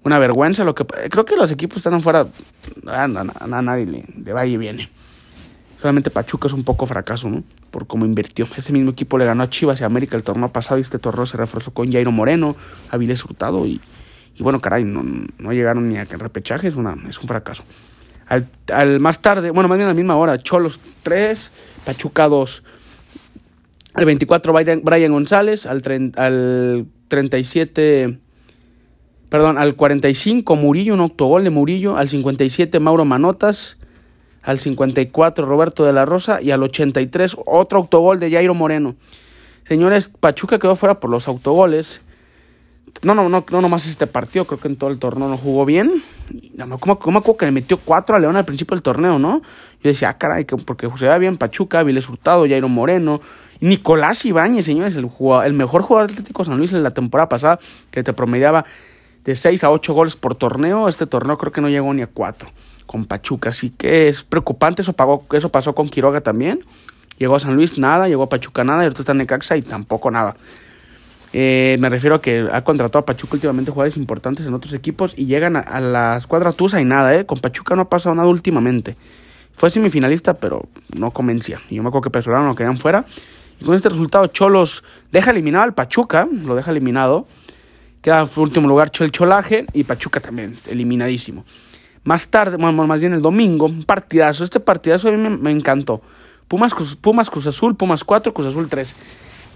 Una 0.03 0.19
vergüenza 0.19 0.65
lo 0.65 0.75
que... 0.75 0.85
Creo 0.85 1.23
que 1.23 1.37
los 1.37 1.53
equipos 1.53 1.77
están 1.77 2.01
fuera... 2.01 2.27
A, 2.85 3.07
nadie 3.07 3.85
le, 3.85 4.03
le 4.25 4.33
va 4.33 4.45
y 4.45 4.57
viene. 4.57 4.89
Solamente 5.81 6.09
Pachuca 6.09 6.47
es 6.47 6.53
un 6.53 6.63
poco 6.63 6.85
fracaso, 6.85 7.29
¿no? 7.29 7.43
Por 7.71 7.85
cómo 7.85 8.05
invirtió. 8.05 8.47
Ese 8.57 8.71
mismo 8.71 8.91
equipo 8.91 9.17
le 9.17 9.25
ganó 9.25 9.43
a 9.43 9.49
Chivas 9.49 9.81
y 9.81 9.83
América 9.83 10.15
el 10.15 10.23
torneo 10.23 10.49
pasado 10.49 10.77
y 10.77 10.81
este 10.81 10.99
torneo 10.99 11.25
se 11.25 11.37
reforzó 11.37 11.71
con 11.71 11.91
Jairo 11.91 12.11
Moreno, 12.11 12.55
Avilés 12.89 13.23
Hurtado 13.23 13.65
y, 13.65 13.81
y 14.35 14.43
bueno, 14.43 14.61
caray, 14.61 14.83
no, 14.83 15.03
no 15.37 15.53
llegaron 15.53 15.89
ni 15.89 15.97
a 15.97 16.05
repechaje, 16.05 16.67
es, 16.67 16.75
una, 16.75 16.95
es 17.07 17.19
un 17.19 17.27
fracaso. 17.27 17.63
Al, 18.27 18.47
al, 18.73 18.99
más 18.99 19.21
tarde, 19.21 19.51
bueno, 19.51 19.67
más 19.69 19.77
bien 19.77 19.85
a 19.85 19.91
la 19.91 19.95
misma 19.95 20.15
hora, 20.15 20.39
Cholos 20.39 20.79
3, 21.03 21.51
Pachuca 21.85 22.27
2. 22.27 22.63
Al 23.95 24.05
24, 24.05 24.53
Brian, 24.83 25.11
González. 25.11 25.65
Al, 25.65 25.81
al 26.17 26.85
37, 27.07 28.19
perdón, 29.29 29.57
al 29.57 29.75
45, 29.75 30.55
Murillo, 30.55 30.93
un 30.93 30.99
autogol 30.99 31.45
de 31.45 31.49
Murillo. 31.49 31.97
Al 31.97 32.09
57, 32.09 32.79
Mauro 32.79 33.05
Manotas. 33.05 33.77
Al 34.45 34.59
54, 34.59 35.45
Roberto 35.45 35.83
de 35.83 35.91
la 35.91 36.05
Rosa. 36.05 36.41
Y 36.41 36.51
al 36.51 36.63
83, 36.63 37.35
otro 37.45 37.79
autogol 37.79 38.19
de 38.19 38.31
Jairo 38.31 38.53
Moreno. 38.53 38.95
Señores, 39.67 40.09
Pachuca 40.09 40.59
quedó 40.59 40.75
fuera 40.75 40.99
por 40.99 41.09
los 41.09 41.27
autogoles 41.27 42.01
no, 43.01 43.13
no, 43.13 43.29
no, 43.29 43.45
no 43.49 43.61
nomás 43.61 43.85
este 43.87 44.07
partido, 44.07 44.45
creo 44.45 44.59
que 44.59 44.67
en 44.67 44.77
todo 44.77 44.89
el 44.89 44.99
torneo 44.99 45.27
no 45.27 45.37
jugó 45.37 45.65
bien. 45.65 46.03
¿Cómo, 46.79 46.97
cómo 46.97 47.19
acuerdo 47.19 47.37
que 47.37 47.45
le 47.45 47.51
metió 47.51 47.77
cuatro 47.77 48.15
a 48.15 48.19
León 48.19 48.35
al 48.35 48.45
principio 48.45 48.75
del 48.75 48.83
torneo, 48.83 49.19
no? 49.19 49.41
Yo 49.83 49.89
decía, 49.89 50.09
ah, 50.09 50.17
caray, 50.17 50.45
que 50.45 50.57
porque 50.57 50.89
se 50.97 51.07
ve 51.07 51.19
bien 51.19 51.37
Pachuca, 51.37 51.83
Viles 51.83 52.07
Hurtado, 52.07 52.47
Jairo 52.47 52.69
Moreno, 52.69 53.21
Nicolás 53.59 54.25
Ibáñez, 54.25 54.65
señores, 54.65 54.95
el, 54.95 55.09
el 55.45 55.53
mejor 55.53 55.81
jugador 55.81 56.09
Atlético 56.09 56.45
San 56.45 56.57
Luis 56.57 56.71
en 56.71 56.83
la 56.83 56.91
temporada 56.91 57.29
pasada, 57.29 57.59
que 57.91 58.01
te 58.01 58.13
promediaba 58.13 58.65
de 59.23 59.35
6 59.35 59.63
a 59.63 59.71
8 59.71 59.93
goles 59.93 60.15
por 60.15 60.35
torneo. 60.35 60.87
Este 60.87 61.05
torneo 61.05 61.37
creo 61.37 61.51
que 61.51 61.61
no 61.61 61.69
llegó 61.69 61.93
ni 61.93 62.01
a 62.01 62.07
4 62.07 62.49
con 62.85 63.05
Pachuca, 63.05 63.49
así 63.49 63.69
que 63.69 64.07
es 64.09 64.23
preocupante. 64.23 64.81
Eso, 64.81 64.93
pagó, 64.93 65.25
eso 65.31 65.49
pasó 65.49 65.75
con 65.75 65.89
Quiroga 65.89 66.21
también. 66.21 66.61
Llegó 67.17 67.35
a 67.35 67.39
San 67.39 67.55
Luis, 67.55 67.77
nada, 67.77 68.07
llegó 68.07 68.23
a 68.23 68.29
Pachuca, 68.29 68.63
nada, 68.63 68.83
y 68.83 68.85
ahorita 68.85 69.01
está 69.01 69.11
en 69.13 69.19
Necaxa 69.19 69.57
y 69.57 69.61
tampoco 69.61 70.11
nada. 70.11 70.35
Eh, 71.37 71.75
me 71.79 71.89
refiero 71.89 72.15
a 72.15 72.21
que 72.21 72.47
ha 72.51 72.63
contratado 72.63 72.99
a 72.99 73.05
Pachuca 73.05 73.33
últimamente 73.33 73.71
jugadores 73.71 73.97
importantes 73.97 74.45
en 74.45 74.53
otros 74.53 74.73
equipos 74.73 75.13
y 75.17 75.25
llegan 75.25 75.57
a, 75.57 75.79
la 75.81 76.15
escuadra 76.17 76.53
Tusa 76.53 76.79
y 76.79 76.85
nada, 76.85 77.13
¿eh? 77.13 77.25
Con 77.25 77.39
Pachuca 77.39 77.75
no 77.75 77.83
ha 77.83 77.89
pasado 77.89 78.15
nada 78.15 78.27
últimamente. 78.27 78.95
Fue 79.53 79.69
semifinalista, 79.69 80.35
pero 80.35 80.67
no 80.97 81.11
convencía. 81.11 81.61
Y 81.69 81.75
yo 81.75 81.83
me 81.83 81.89
acuerdo 81.89 82.03
que 82.03 82.09
Pesolano 82.09 82.47
lo 82.47 82.55
querían 82.55 82.77
fuera. 82.77 83.05
Y 83.59 83.65
con 83.65 83.75
este 83.75 83.89
resultado, 83.89 84.27
Cholos 84.27 84.83
deja 85.11 85.31
eliminado 85.31 85.63
al 85.63 85.73
Pachuca, 85.73 86.27
lo 86.45 86.55
deja 86.55 86.71
eliminado. 86.71 87.27
Queda 88.01 88.21
en 88.21 88.29
último 88.37 88.67
lugar 88.67 88.91
el 88.99 89.11
Cholaje 89.11 89.65
y 89.73 89.83
Pachuca 89.83 90.19
también, 90.19 90.55
eliminadísimo. 90.67 91.43
Más 92.05 92.27
tarde, 92.27 92.57
bueno, 92.57 92.85
más 92.85 93.01
bien 93.01 93.13
el 93.13 93.21
domingo, 93.21 93.65
un 93.65 93.83
partidazo. 93.83 94.43
Este 94.43 94.59
partidazo 94.59 95.09
a 95.09 95.11
mí 95.11 95.17
me, 95.17 95.51
encantó. 95.51 96.01
Pumas, 96.47 96.73
Pumas 97.01 97.31
Cruz 97.31 97.47
Azul, 97.47 97.75
Pumas 97.75 98.03
4, 98.03 98.31
Cruz 98.31 98.47
Azul 98.47 98.69
3. 98.69 98.95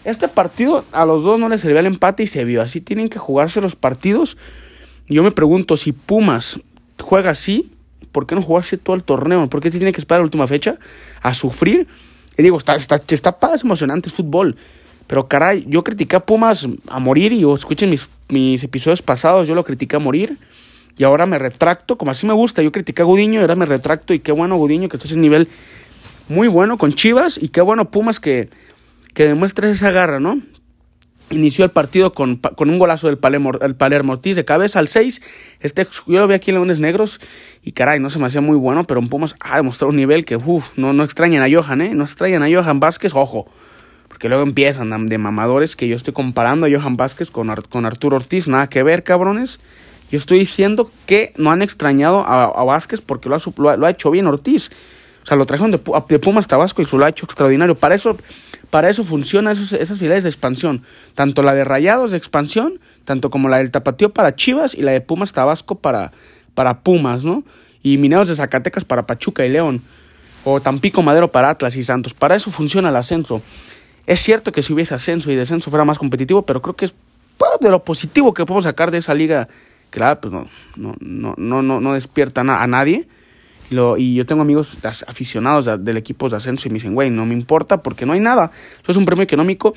Este 0.03 0.27
partido 0.27 0.83
a 0.91 1.05
los 1.05 1.23
dos 1.23 1.39
no 1.39 1.47
les 1.47 1.61
servía 1.61 1.81
el 1.81 1.85
empate 1.85 2.23
y 2.23 2.27
se 2.27 2.43
vio. 2.45 2.63
Así 2.63 2.81
tienen 2.81 3.07
que 3.07 3.19
jugarse 3.19 3.61
los 3.61 3.75
partidos. 3.75 4.35
Yo 5.07 5.21
me 5.21 5.29
pregunto 5.29 5.77
si 5.77 5.91
Pumas 5.91 6.59
juega 6.99 7.29
así, 7.29 7.71
¿por 8.11 8.25
qué 8.25 8.33
no 8.33 8.41
jugarse 8.41 8.77
todo 8.77 8.95
el 8.95 9.03
torneo? 9.03 9.47
¿Por 9.47 9.61
qué 9.61 9.69
tiene 9.69 9.91
que 9.91 10.01
esperar 10.01 10.21
la 10.21 10.25
última 10.25 10.47
fecha 10.47 10.79
a 11.21 11.35
sufrir? 11.35 11.87
Y 12.35 12.41
digo, 12.41 12.57
está, 12.57 12.75
está, 12.75 12.99
está 13.07 13.37
es 13.53 13.63
emocionante, 13.63 14.09
es 14.09 14.15
fútbol. 14.15 14.55
Pero 15.05 15.27
caray, 15.27 15.65
yo 15.67 15.83
critiqué 15.83 16.15
a 16.15 16.19
Pumas 16.19 16.67
a 16.87 16.97
morir 16.97 17.31
y 17.31 17.47
escuchen 17.53 17.91
mis, 17.91 18.09
mis 18.27 18.63
episodios 18.63 19.03
pasados, 19.03 19.47
yo 19.47 19.53
lo 19.53 19.63
critiqué 19.63 19.97
a 19.97 19.99
morir. 19.99 20.39
Y 20.99 21.03
ahora 21.03 21.25
me 21.25 21.39
retracto, 21.39 21.97
como 21.97 22.11
así 22.11 22.27
me 22.27 22.33
gusta. 22.33 22.61
Yo 22.61 22.71
critiqué 22.71 23.01
a 23.01 23.05
Gudiño 23.05 23.39
y 23.39 23.41
ahora 23.41 23.55
me 23.55 23.65
retracto. 23.65 24.13
Y 24.13 24.19
qué 24.19 24.31
bueno 24.31 24.57
Gudiño 24.57 24.87
que 24.87 24.97
está 24.97 25.11
en 25.11 25.21
nivel 25.21 25.47
muy 26.27 26.47
bueno 26.47 26.77
con 26.77 26.93
Chivas. 26.93 27.39
Y 27.41 27.47
qué 27.47 27.61
bueno 27.61 27.89
Pumas 27.89 28.19
que 28.19 28.49
que 29.13 29.27
demuestre 29.27 29.69
esa 29.71 29.91
garra, 29.91 30.19
¿no? 30.19 30.39
Inició 31.31 31.63
el 31.65 31.71
partido 31.71 32.13
con, 32.13 32.37
con 32.37 32.69
un 32.69 32.79
golazo 32.79 33.07
del 33.07 33.17
Palermo, 33.17 33.51
el 33.61 33.75
Palermo 33.75 34.13
Ortiz 34.13 34.35
de 34.35 34.45
cabeza 34.45 34.79
al 34.79 34.87
6. 34.87 35.21
Este, 35.59 35.85
yo 36.07 36.19
lo 36.19 36.27
vi 36.27 36.33
aquí 36.33 36.49
en 36.49 36.55
Leones 36.55 36.79
Negros 36.79 37.19
y 37.61 37.73
caray, 37.73 37.99
no 37.99 38.09
se 38.09 38.17
me 38.17 38.25
hacía 38.25 38.41
muy 38.41 38.57
bueno, 38.57 38.85
pero 38.85 38.99
en 38.99 39.09
Pumas 39.09 39.35
ha 39.39 39.57
demostrado 39.57 39.89
un 39.89 39.97
nivel 39.97 40.25
que 40.25 40.37
uf, 40.37 40.69
no, 40.75 40.93
no 40.93 41.03
extrañan 41.03 41.43
a 41.43 41.53
Johan, 41.53 41.81
¿eh? 41.81 41.93
No 41.93 42.03
extrañan 42.03 42.41
a 42.41 42.47
Johan 42.47 42.79
Vázquez, 42.79 43.13
ojo. 43.13 43.45
Porque 44.07 44.27
luego 44.27 44.43
empiezan 44.43 45.07
de 45.07 45.17
mamadores 45.17 45.75
que 45.75 45.87
yo 45.87 45.95
estoy 45.95 46.13
comparando 46.13 46.65
a 46.65 46.69
Johan 46.69 46.97
Vázquez 46.97 47.29
con, 47.29 47.53
con 47.69 47.85
Arturo 47.85 48.15
Ortiz. 48.15 48.47
Nada 48.47 48.67
que 48.67 48.81
ver, 48.81 49.03
cabrones. 49.03 49.59
Yo 50.11 50.17
estoy 50.17 50.39
diciendo 50.39 50.91
que 51.05 51.33
no 51.37 51.51
han 51.51 51.61
extrañado 51.61 52.19
a, 52.25 52.63
Vázquez 52.63 53.01
porque 53.01 53.29
lo 53.29 53.35
ha, 53.35 53.77
lo 53.77 53.85
ha, 53.85 53.89
hecho 53.89 54.09
bien 54.09 54.27
Ortiz. 54.27 54.71
O 55.23 55.25
sea, 55.25 55.37
lo 55.37 55.45
trajeron 55.45 55.71
de, 55.71 55.79
de 56.07 56.19
Pumas 56.19 56.47
Tabasco 56.47 56.81
y 56.81 56.87
lo 56.91 57.05
ha 57.05 57.09
hecho 57.09 57.25
extraordinario. 57.25 57.75
Para 57.75 57.95
eso 57.95 58.17
para 58.69 58.89
eso 58.89 59.03
funcionan 59.03 59.57
esas 59.57 59.97
filiales 59.97 60.23
de 60.23 60.29
expansión, 60.29 60.83
tanto 61.15 61.41
la 61.41 61.55
de 61.55 61.63
Rayados 61.63 62.11
de 62.11 62.17
expansión, 62.17 62.79
tanto 63.03 63.31
como 63.31 63.49
la 63.49 63.57
del 63.57 63.71
Tapatío 63.71 64.11
para 64.11 64.35
Chivas 64.35 64.75
y 64.75 64.83
la 64.83 64.91
de 64.91 65.01
Pumas 65.01 65.33
Tabasco 65.33 65.75
para, 65.75 66.11
para 66.53 66.81
Pumas, 66.81 67.23
¿no? 67.23 67.43
Y 67.81 67.97
Mineros 67.97 68.29
de 68.29 68.35
Zacatecas 68.35 68.85
para 68.85 69.07
Pachuca 69.07 69.43
y 69.43 69.49
León, 69.49 69.81
o 70.43 70.59
Tampico 70.61 71.01
Madero 71.01 71.31
para 71.31 71.49
Atlas 71.49 71.75
y 71.75 71.83
Santos. 71.83 72.13
Para 72.13 72.35
eso 72.35 72.51
funciona 72.51 72.89
el 72.89 72.95
ascenso. 72.95 73.41
Es 74.05 74.19
cierto 74.19 74.51
que 74.51 74.61
si 74.61 74.71
hubiese 74.73 74.93
ascenso 74.93 75.31
y 75.31 75.35
descenso 75.35 75.71
fuera 75.71 75.85
más 75.85 75.97
competitivo, 75.97 76.43
pero 76.43 76.61
creo 76.61 76.75
que 76.75 76.85
es 76.85 76.93
de 77.61 77.69
lo 77.69 77.83
positivo 77.83 78.33
que 78.33 78.45
podemos 78.45 78.65
sacar 78.65 78.91
de 78.91 78.99
esa 78.99 79.13
liga, 79.13 79.47
que 79.89 79.99
pues 80.21 80.33
no, 80.33 80.47
no, 80.75 80.95
no, 81.37 81.61
no, 81.61 81.81
no 81.81 81.93
despierta 81.93 82.41
a 82.41 82.67
nadie 82.67 83.07
y 83.97 84.15
yo 84.15 84.25
tengo 84.25 84.41
amigos 84.41 84.77
aficionados 85.05 85.83
del 85.83 85.97
equipo 85.97 86.27
de 86.29 86.37
ascenso 86.37 86.67
y 86.67 86.71
me 86.71 86.75
dicen, 86.75 86.95
güey, 86.95 87.09
no 87.09 87.25
me 87.25 87.33
importa 87.33 87.83
porque 87.83 88.05
no 88.05 88.13
hay 88.13 88.19
nada. 88.19 88.51
Eso 88.81 88.91
es 88.91 88.97
un 88.97 89.05
premio 89.05 89.23
económico 89.23 89.75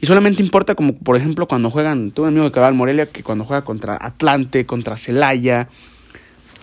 y 0.00 0.06
solamente 0.06 0.42
importa 0.42 0.74
como, 0.74 0.96
por 0.96 1.16
ejemplo, 1.16 1.48
cuando 1.48 1.70
juegan, 1.70 2.12
tengo 2.12 2.22
un 2.22 2.28
amigo 2.28 2.44
de 2.44 2.52
Cabal 2.52 2.74
Morelia 2.74 3.06
que 3.06 3.22
cuando 3.22 3.44
juega 3.44 3.64
contra 3.64 3.98
Atlante, 4.00 4.64
contra 4.64 4.96
Celaya, 4.96 5.68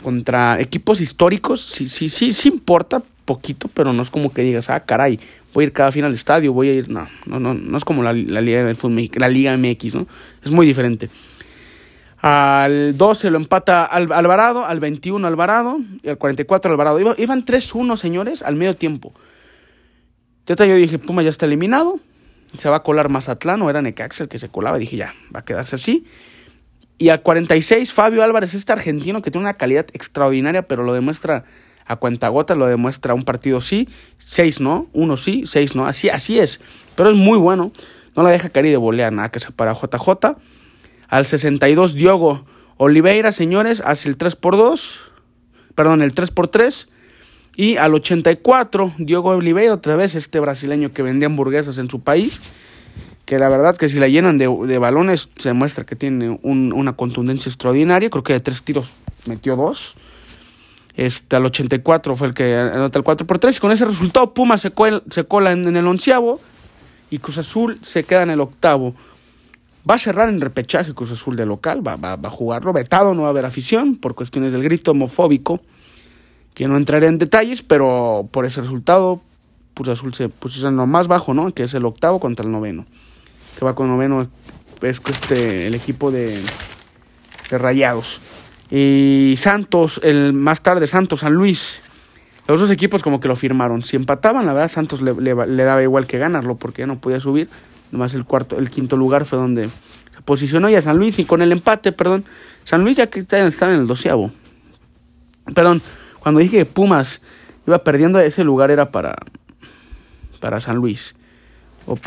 contra 0.04 0.60
equipos 0.62 1.02
históricos, 1.02 1.62
sí, 1.62 1.88
sí, 1.90 2.08
sí, 2.08 2.32
sí 2.32 2.48
importa 2.48 3.02
poquito, 3.26 3.70
pero 3.74 3.92
no 3.92 4.02
es 4.02 4.10
como 4.10 4.34
que 4.34 4.42
digas, 4.42 4.70
ah, 4.70 4.80
caray, 4.80 5.20
voy 5.54 5.66
a 5.66 5.68
ir 5.68 5.74
cada 5.74 5.92
fin 5.92 6.06
al 6.06 6.14
estadio, 6.14 6.54
voy 6.54 6.70
a 6.70 6.74
ir, 6.74 6.90
no, 6.90 7.08
no, 7.26 7.40
no, 7.40 7.54
no 7.54 7.78
es 7.78 7.84
como 7.84 8.04
la, 8.04 8.14
la 8.14 8.42
Liga 8.42 8.64
del 8.64 8.76
Fútbol, 8.76 9.10
la 9.16 9.28
Liga 9.28 9.56
MX, 9.58 9.96
¿no? 9.96 10.08
Es 10.44 10.52
muy 10.52 10.66
diferente. 10.66 11.10
Al 12.22 12.98
12 12.98 13.32
lo 13.32 13.38
empata 13.38 13.86
Alvarado, 13.86 14.66
al 14.66 14.80
21 14.80 15.26
Alvarado 15.26 15.80
y 16.04 16.10
al 16.10 16.18
44 16.18 16.72
Alvarado. 16.72 17.16
Iban 17.18 17.46
3-1, 17.46 17.96
señores, 17.96 18.44
al 18.44 18.56
medio 18.56 18.76
tiempo. 18.76 19.14
Yo 20.46 20.56
dije, 20.56 20.98
Puma 20.98 21.22
ya 21.22 21.30
está 21.30 21.46
eliminado, 21.46 22.00
se 22.58 22.70
va 22.70 22.78
a 22.78 22.84
colar 22.84 23.10
Mazatlán, 23.10 23.62
o 23.62 23.70
era 23.70 23.84
Necaxa 23.84 24.24
el 24.24 24.30
que 24.30 24.40
se 24.40 24.50
colaba, 24.50 24.80
dije, 24.80 24.98
ya, 24.98 25.14
va 25.34 25.42
a 25.42 25.46
quedarse 25.46 25.76
así. 25.76 26.08
Y 26.98 27.10
al 27.10 27.22
46, 27.22 27.94
Fabio 27.94 28.24
Álvarez, 28.24 28.56
este 28.56 28.74
argentino 28.74 29.22
que 29.22 29.30
tiene 29.30 29.46
una 29.46 29.54
calidad 29.54 29.86
extraordinaria, 29.94 30.64
pero 30.64 30.84
lo 30.84 30.94
demuestra 30.94 31.46
a 31.86 31.96
cuentagotas, 31.98 32.58
lo 32.58 32.66
demuestra 32.66 33.14
un 33.14 33.24
partido 33.24 33.62
sí, 33.62 33.88
seis 34.18 34.60
no, 34.60 34.88
uno 34.94 35.18
sí, 35.18 35.44
seis 35.46 35.76
no, 35.76 35.86
así, 35.86 36.10
así 36.10 36.40
es. 36.40 36.62
Pero 36.96 37.12
es 37.12 37.16
muy 37.16 37.38
bueno, 37.38 37.72
no 38.16 38.24
la 38.24 38.32
deja 38.32 38.50
caer 38.50 38.66
y 38.66 38.72
de 38.72 38.78
volea 38.78 39.12
nada 39.12 39.30
que 39.30 39.40
se 39.40 39.52
para 39.52 39.74
JJ. 39.74 40.36
Al 41.10 41.26
62, 41.26 41.96
Diogo 41.96 42.46
Oliveira, 42.78 43.32
señores, 43.32 43.82
hace 43.84 44.08
el 44.08 44.16
3 44.16 44.36
por 44.36 44.56
2, 44.56 45.00
perdón, 45.76 46.02
el 46.02 46.14
3 46.14 46.32
por 46.32 46.48
3. 46.48 46.88
Y 47.56 47.76
al 47.76 47.94
84, 47.94 48.94
Diogo 49.00 49.32
Oliveira, 49.32 49.74
otra 49.74 49.98
vez 49.98 50.16
este 50.16 50.40
brasileño 50.40 50.94
que 50.94 51.02
vendía 51.02 51.26
hamburguesas 51.26 51.78
en 51.78 51.90
su 51.90 52.00
país, 52.00 52.40
que 53.26 53.38
la 53.38 53.50
verdad 53.50 53.76
que 53.76 53.90
si 53.90 54.00
la 54.00 54.08
llenan 54.08 54.38
de, 54.38 54.48
balones 54.78 55.30
se 55.36 55.52
muestra 55.52 55.84
que 55.84 55.96
tiene 55.96 56.40
una 56.42 56.94
contundencia 56.94 57.50
extraordinaria, 57.50 58.10
creo 58.10 58.24
que 58.24 58.34
de 58.34 58.40
tres 58.40 58.64
tiros 58.64 58.94
metió 59.26 59.56
dos. 59.56 59.96
Este, 60.96 61.36
al 61.36 61.46
84 61.46 62.16
fue 62.16 62.28
el 62.28 62.34
que 62.34 62.58
anota 62.58 62.98
el 62.98 63.06
4 63.06 63.26
por 63.26 63.40
3. 63.40 63.56
Y 63.56 63.60
con 63.60 63.72
ese 63.72 63.86
resultado, 63.86 64.34
Puma 64.34 64.58
se, 64.58 64.74
se 65.10 65.24
cola 65.24 65.52
en, 65.54 65.76
el 65.76 65.88
onceavo 65.88 66.42
y 67.10 67.20
Cruz 67.20 67.38
Azul 67.38 67.80
se 67.82 68.04
queda 68.04 68.24
en 68.24 68.32
el 68.32 68.42
octavo. 68.42 68.96
Va 69.90 69.96
a 69.96 70.00
cerrar 70.00 70.30
en 70.30 70.40
repechaje 70.40 70.94
Cruz 70.94 71.12
Azul 71.12 71.36
de 71.36 71.46
local, 71.46 71.86
va, 71.86 71.96
va, 71.96 72.14
a 72.14 72.30
jugarlo. 72.30 72.74
Vetado, 72.74 73.16
no 73.16 73.24
va 73.24 73.30
a 73.30 73.32
haber 73.32 73.46
afición 73.46 73.96
por 73.96 74.14
cuestiones 74.14 74.52
del 74.52 74.62
grito 74.62 74.92
homofóbico, 74.92 75.62
que 76.54 76.68
no 76.68 76.78
entraré 76.78 77.08
en 77.08 77.18
detalles, 77.18 77.64
pero 77.64 78.30
por 78.32 78.46
ese 78.46 78.62
resultado, 78.62 79.22
Cruz 79.74 79.90
Azul 79.90 80.14
se 80.14 80.30
posiciona 80.30 80.78
lo 80.78 80.86
más 80.86 81.08
bajo, 81.08 81.34
¿no? 81.34 81.52
Que 81.54 81.64
es 81.64 81.74
el 81.74 81.86
octavo 81.86 82.20
contra 82.20 82.46
el 82.46 82.52
noveno. 82.52 82.86
Que 83.58 83.66
va 83.66 83.74
con 83.74 83.88
noveno 83.88 84.28
es 84.84 85.02
este, 85.10 85.68
el 85.68 85.74
equipo 85.74 86.12
de, 86.12 86.40
de 87.50 87.58
Rayados. 87.58 88.22
Y 88.70 89.36
Santos, 89.38 90.00
el 90.04 90.34
más 90.34 90.62
tarde 90.62 90.86
Santos 90.86 91.22
San 91.22 91.34
Luis. 91.34 91.82
Los 92.48 92.60
dos 92.60 92.72
equipos 92.72 93.02
como 93.02 93.20
que 93.20 93.28
lo 93.28 93.36
firmaron. 93.36 93.84
Si 93.84 93.96
empataban, 93.96 94.46
la 94.46 94.54
verdad, 94.54 94.72
Santos 94.72 95.02
le, 95.02 95.14
le, 95.16 95.34
le 95.48 95.64
daba 95.64 95.82
igual 95.82 96.06
que 96.06 96.20
ganarlo 96.20 96.56
porque 96.56 96.84
ya 96.84 96.88
no 96.88 97.00
podía 97.00 97.20
subir. 97.20 97.50
Nomás 97.92 98.14
el 98.14 98.26
cuarto, 98.26 98.58
el 98.58 98.70
quinto 98.70 98.98
lugar 98.98 99.26
fue 99.26 99.38
donde 99.38 99.68
se 99.68 100.22
posicionó 100.26 100.70
ya 100.70 100.82
San 100.82 100.98
Luis 100.98 101.20
y 101.20 101.26
con 101.26 101.42
el 101.42 101.52
empate, 101.52 101.92
perdón, 101.92 102.26
San 102.64 102.84
Luis 102.84 102.98
ya 102.98 103.08
que 103.08 103.22
está, 103.22 103.40
en 103.40 103.80
el 103.80 103.88
doceavo. 103.88 104.32
Perdón, 105.54 105.82
cuando 106.20 106.40
dije 106.40 106.58
que 106.58 106.66
Pumas 106.66 107.22
iba 107.66 107.84
perdiendo, 107.84 108.20
ese 108.20 108.44
lugar 108.44 108.72
era 108.72 108.92
para, 108.92 109.16
para 110.40 110.60
San 110.60 110.78
Luis. 110.78 111.16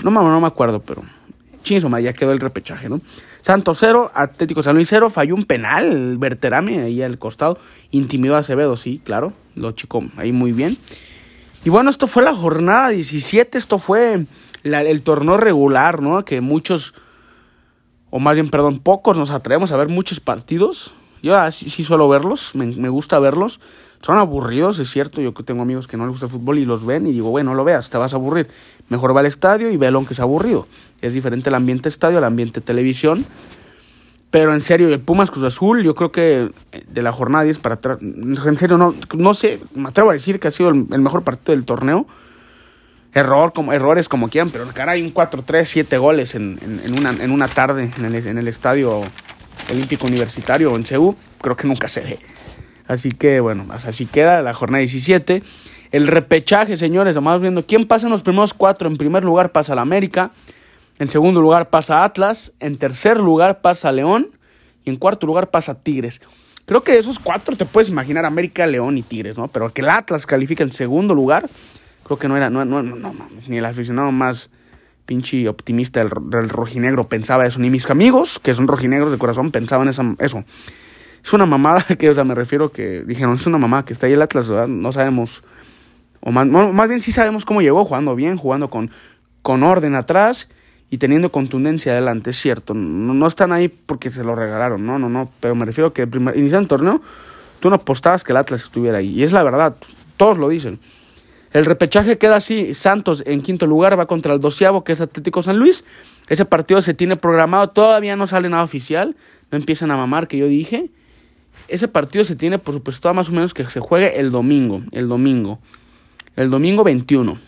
No, 0.05 0.11
no 0.11 0.41
me 0.41 0.47
acuerdo, 0.47 0.81
pero 0.81 1.03
chingo, 1.63 1.99
ya 1.99 2.13
quedó 2.13 2.33
el 2.33 2.41
repechaje, 2.41 2.89
¿no? 2.89 3.01
Santos 3.43 3.79
0, 3.81 4.13
Atlético 4.15 4.63
San 4.63 4.77
Luis 4.77 4.89
0, 4.89 5.11
falló 5.11 5.35
un 5.35 5.45
penal, 5.45 6.17
Berterame 6.17 6.81
ahí 6.83 7.03
al 7.03 7.19
costado, 7.19 7.59
intimidó 7.91 8.37
a 8.37 8.39
Acevedo, 8.39 8.77
sí, 8.77 9.01
claro, 9.05 9.33
lo 9.57 9.73
chico 9.73 10.05
ahí 10.17 10.31
muy 10.31 10.53
bien. 10.53 10.77
Y 11.65 11.71
bueno, 11.71 11.91
esto 11.91 12.07
fue 12.07 12.23
la 12.23 12.35
jornada 12.35 12.91
17, 12.91 13.59
esto 13.59 13.79
fue 13.79 14.27
el 14.65 15.03
torneo 15.03 15.37
regular, 15.37 16.03
¿no? 16.03 16.25
Que 16.25 16.41
muchos, 16.41 16.95
o 18.11 18.19
más 18.19 18.35
bien, 18.35 18.49
perdón, 18.49 18.81
pocos 18.81 19.17
nos 19.17 19.31
atrevemos 19.31 19.73
a 19.73 19.77
ver 19.77 19.89
muchos 19.89 20.21
partidos. 20.21 20.95
Yo 21.23 21.51
sí, 21.53 21.71
sí 21.71 21.85
suelo 21.85 22.09
verlos, 22.09 22.55
me, 22.55 22.89
gusta 22.89 23.19
verlos. 23.19 23.61
Son 24.03 24.19
aburridos, 24.19 24.81
es 24.81 24.91
cierto. 24.91 25.21
Yo 25.21 25.33
tengo 25.33 25.63
amigos 25.63 25.87
que 25.87 25.97
no 25.97 26.05
les 26.05 26.13
gusta 26.13 26.27
el 26.27 26.33
fútbol 26.33 26.59
y 26.59 26.65
los 26.65 26.85
ven 26.85 27.07
y 27.07 27.13
digo, 27.13 27.31
bueno, 27.31 27.51
no 27.51 27.57
lo 27.57 27.63
veas, 27.63 27.91
te 27.91 27.99
vas 27.99 28.13
a 28.13 28.17
aburrir. 28.17 28.49
Mejor 28.89 29.15
va 29.15 29.21
al 29.21 29.27
estadio 29.27 29.71
y 29.71 29.77
velo 29.77 29.99
aunque 29.99 30.15
sea 30.15 30.25
aburrido. 30.25 30.67
Es 31.01 31.13
diferente 31.13 31.49
el 31.51 31.55
ambiente 31.55 31.89
estadio 31.89 32.19
al 32.19 32.25
ambiente 32.25 32.61
televisión. 32.61 33.25
Pero 34.33 34.55
en 34.55 34.63
serio, 34.63 34.89
el 34.89 34.99
Pumas 34.99 35.31
Cruz 35.31 35.45
Azul, 35.45 35.85
yo 35.85 35.95
creo 35.95 36.11
que 36.11 36.51
de 36.89 37.03
la 37.03 37.13
jornada 37.13 37.45
10 37.45 37.59
para 37.59 37.75
atrás, 37.77 37.99
en 38.01 38.57
serio, 38.57 38.79
no, 38.79 38.95
no 39.15 39.35
sé, 39.35 39.61
me 39.75 39.91
atrevo 39.91 40.11
a 40.11 40.15
decir 40.15 40.41
que 40.41 40.49
ha 40.49 40.51
sido 40.51 40.71
el 40.71 41.01
mejor 41.01 41.23
partido 41.23 41.55
del 41.55 41.67
torneo 41.67 42.07
error, 43.15 43.53
como, 43.53 43.73
errores 43.73 44.09
como 44.09 44.29
quieran, 44.29 44.51
pero 44.51 44.67
caray, 44.73 45.03
un 45.03 45.13
4-3, 45.13 45.65
7 45.67 45.99
goles 45.99 46.35
en, 46.35 46.59
en, 46.63 46.99
una, 46.99 47.11
en 47.11 47.31
una 47.31 47.49
tarde 47.49 47.91
en 47.97 48.05
el, 48.05 48.15
en 48.15 48.49
estadio 48.49 49.03
olímpico 49.71 50.07
universitario 50.07 50.75
en 50.75 50.85
CEU, 50.85 51.17
creo 51.41 51.57
que 51.57 51.67
nunca 51.67 51.89
se 51.89 52.01
ve. 52.01 52.19
Así 52.87 53.11
que 53.11 53.41
bueno, 53.41 53.67
así 53.87 54.07
queda 54.07 54.43
la 54.43 54.55
jornada 54.55 54.81
17. 54.81 55.43
El 55.93 56.07
repechaje, 56.07 56.77
señores, 56.77 57.15
vamos 57.15 57.41
viendo 57.43 57.67
quién 57.67 57.87
pasa 57.87 58.07
en 58.07 58.13
los 58.13 58.23
primeros 58.23 58.55
cuatro. 58.55 58.89
En 58.89 58.97
primer 58.97 59.25
lugar 59.25 59.53
pasa 59.53 59.75
la 59.75 59.83
América, 59.83 60.33
en 60.99 61.09
segundo 61.09 61.41
lugar 61.41 61.71
pasa 61.71 62.05
Atlas, 62.05 62.53
en 62.61 62.77
tercer 62.79 63.19
lugar 63.19 63.61
pasa 63.61 63.93
León 63.93 64.31
y 64.85 64.91
en 64.91 64.97
cuarto 64.97 65.27
lugar 65.27 65.51
pasa 65.51 65.75
Tigres. 65.75 66.23
Creo 66.65 66.83
que 66.83 66.93
de 66.93 66.99
esos 66.99 67.19
cuatro 67.19 67.57
te 67.57 67.67
puedes 67.67 67.89
imaginar 67.89 68.25
América, 68.25 68.67
León 68.67 68.97
y 68.97 69.03
Tigres, 69.03 69.37
¿no? 69.37 69.49
Pero 69.49 69.73
que 69.73 69.83
el 69.83 69.91
Atlas 69.91 70.27
califica 70.27 70.63
en 70.65 70.73
segundo 70.73 71.15
lugar 71.15 71.49
Que 72.19 72.29
no 72.29 72.37
era, 72.37 72.51
no, 72.51 72.65
no, 72.65 72.83
no, 72.83 72.97
no 72.97 73.15
ni 73.49 73.59
el 73.59 73.65
aficionado 73.65 74.13
más 74.13 74.51
pinche 75.07 75.49
optimista 75.49 76.01
del, 76.01 76.49
rojinegro 76.49 77.09
pensaba 77.09 77.47
eso, 77.47 77.59
ni 77.59 77.71
mis 77.71 77.89
amigos, 77.91 78.39
que 78.39 78.55
son 78.55 78.69
rojinegros 78.69 79.13
de 79.13 79.19
corazón, 79.19 79.51
pensaban 79.51 79.89
eso. 79.89 80.45
Es 81.25 81.33
una 81.33 81.47
mamada 81.47 81.85
que, 81.99 82.11
o 82.11 82.15
sea, 82.15 82.25
me 82.25 82.35
refiero 82.35 82.73
que 82.73 83.03
dijeron, 83.03 83.35
es 83.35 83.47
una 83.47 83.59
mamada 83.59 83.85
que 83.85 83.93
está 83.93 84.07
ahí 84.07 84.13
el 84.13 84.23
Atlas, 84.23 84.49
¿verdad? 84.49 84.69
No 84.69 84.93
sabemos, 84.93 85.43
o 86.21 86.31
más, 86.31 86.47
más 86.47 86.89
bien 86.89 87.01
sí 87.01 87.13
sabemos 87.13 87.45
cómo 87.45 87.63
llegó, 87.63 87.85
jugando 87.85 88.15
bien, 88.15 88.37
jugando 88.37 88.71
con, 88.71 88.91
con 89.43 89.63
orden 89.63 89.95
atrás 89.95 90.49
y 90.91 90.99
teniendo 90.99 91.31
contundencia 91.31 91.93
adelante, 91.93 92.31
es 92.31 92.41
cierto. 92.41 92.75
No, 92.75 93.15
no, 93.15 93.27
están 93.27 93.53
ahí 93.53 93.69
porque 93.69 94.11
se 94.11 94.25
lo 94.25 94.35
regalaron, 94.35 94.85
no, 94.87 94.99
no, 94.99 95.09
no, 95.09 95.31
pero 95.41 95.55
me 95.55 95.65
refiero 95.65 95.93
que 95.93 96.07
primer, 96.07 96.37
iniciando 96.37 96.63
el 96.63 96.69
torneo, 96.69 97.03
tú 97.61 97.71
no 97.71 97.77
apostabas 97.77 98.25
que 98.25 98.33
el 98.33 98.37
Atlas 98.37 98.63
estuviera 98.63 98.99
ahí, 98.99 99.11
y 99.11 99.23
es 99.23 99.33
la 99.33 99.43
verdad, 99.43 99.75
todos 100.17 100.39
lo 100.39 100.49
dicen. 100.49 100.79
El 101.53 101.67
repechaje 101.67 102.17
queda 102.17 102.37
así, 102.37 102.73
Santos 102.73 103.23
en 103.27 103.43
quinto 103.43 103.67
lugar 103.67 103.99
va 103.99 104.07
contra 104.07 104.33
el 104.33 104.41
doceavo 104.41 104.85
que 104.85 104.93
es 104.93 105.01
Atlético 105.03 105.43
San 105.43 105.59
Luis. 105.59 105.85
Ese 106.29 106.47
partido 106.47 106.81
se 106.81 106.95
tiene 106.95 107.17
programado, 107.17 107.69
todavía 107.71 108.17
no 108.17 108.27
sale 108.27 108.49
nada 108.49 108.63
oficial, 108.63 109.17
no 109.51 109.59
empiezan 109.59 109.91
a 109.91 109.97
mamar 109.97 110.29
que 110.29 110.39
yo 110.39 110.47
dije. 110.47 110.91
Ese 111.69 111.89
partido 111.89 112.25
se 112.25 112.37
tiene 112.37 112.59
por 112.59 112.75
supuesto 112.75 113.13
más 113.13 113.29
o 113.29 113.33
menos 113.33 113.53
que 113.53 113.67
se 113.67 113.81
juegue 113.81 114.19
el 114.19 114.31
domingo, 114.31 114.83
el 114.93 115.09
domingo. 115.09 115.59
El 116.37 116.49
domingo 116.49 116.85
21, 116.85 117.39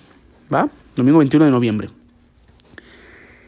¿va? 0.52 0.68
Domingo 0.94 1.18
21 1.18 1.46
de 1.46 1.50
noviembre. 1.50 1.88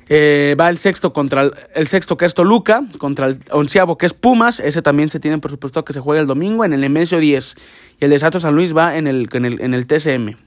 Eh, 0.08 0.56
va 0.58 0.70
el 0.70 0.78
sexto 0.78 1.12
contra 1.12 1.50
el, 1.74 1.86
sexto 1.88 2.16
que 2.16 2.24
es 2.24 2.32
Toluca, 2.32 2.82
contra 2.96 3.26
el 3.26 3.40
onceavo 3.50 3.98
que 3.98 4.06
es 4.06 4.14
Pumas, 4.14 4.60
ese 4.60 4.80
también 4.80 5.10
se 5.10 5.18
tiene 5.18 5.38
por 5.38 5.50
supuesto 5.50 5.84
que 5.84 5.92
se 5.92 6.00
juega 6.00 6.22
el 6.22 6.28
domingo 6.28 6.64
en 6.64 6.72
el 6.72 6.80
Nemesio 6.80 7.18
10. 7.18 7.56
Y 8.00 8.04
el 8.04 8.10
de 8.10 8.18
Santos 8.18 8.42
San 8.42 8.54
Luis 8.54 8.74
va 8.74 8.96
en 8.96 9.06
el, 9.06 9.28
en 9.32 9.44
el, 9.44 9.60
en 9.60 9.74
el 9.74 9.86
TCM 9.86 10.45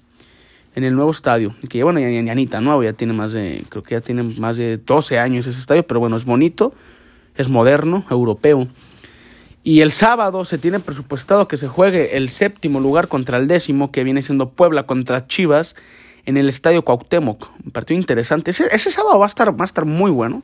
en 0.79 0.85
el 0.85 0.95
nuevo 0.95 1.11
estadio. 1.11 1.53
Que 1.69 1.83
bueno, 1.83 1.99
ya, 1.99 2.09
ya, 2.09 2.33
ya 2.33 2.61
nuevo, 2.61 2.83
ya 2.83 2.93
tiene 2.93 3.13
más 3.13 3.33
de, 3.33 3.63
creo 3.69 3.83
que 3.83 3.95
ya 3.95 4.01
tiene 4.01 4.23
más 4.23 4.57
de 4.57 4.77
12 4.77 5.19
años 5.19 5.45
ese 5.45 5.59
estadio, 5.59 5.85
pero 5.85 5.99
bueno, 5.99 6.17
es 6.17 6.25
bonito, 6.25 6.73
es 7.35 7.47
moderno, 7.49 8.03
europeo. 8.09 8.67
Y 9.63 9.81
el 9.81 9.91
sábado 9.91 10.45
se 10.45 10.57
tiene 10.57 10.79
presupuestado 10.79 11.47
que 11.47 11.57
se 11.57 11.67
juegue 11.67 12.17
el 12.17 12.29
séptimo 12.29 12.79
lugar 12.79 13.07
contra 13.07 13.37
el 13.37 13.47
décimo, 13.47 13.91
que 13.91 14.03
viene 14.03 14.23
siendo 14.23 14.49
Puebla 14.49 14.83
contra 14.83 15.27
Chivas, 15.27 15.75
en 16.25 16.37
el 16.37 16.49
estadio 16.49 16.83
Cuauhtémoc. 16.83 17.49
Un 17.63 17.71
partido 17.71 17.99
interesante. 17.99 18.51
Ese, 18.51 18.91
sábado 18.91 19.19
va 19.19 19.25
a 19.25 19.29
estar, 19.29 19.51
va 19.51 19.63
a 19.63 19.65
estar 19.65 19.85
muy 19.85 20.11
bueno. 20.11 20.43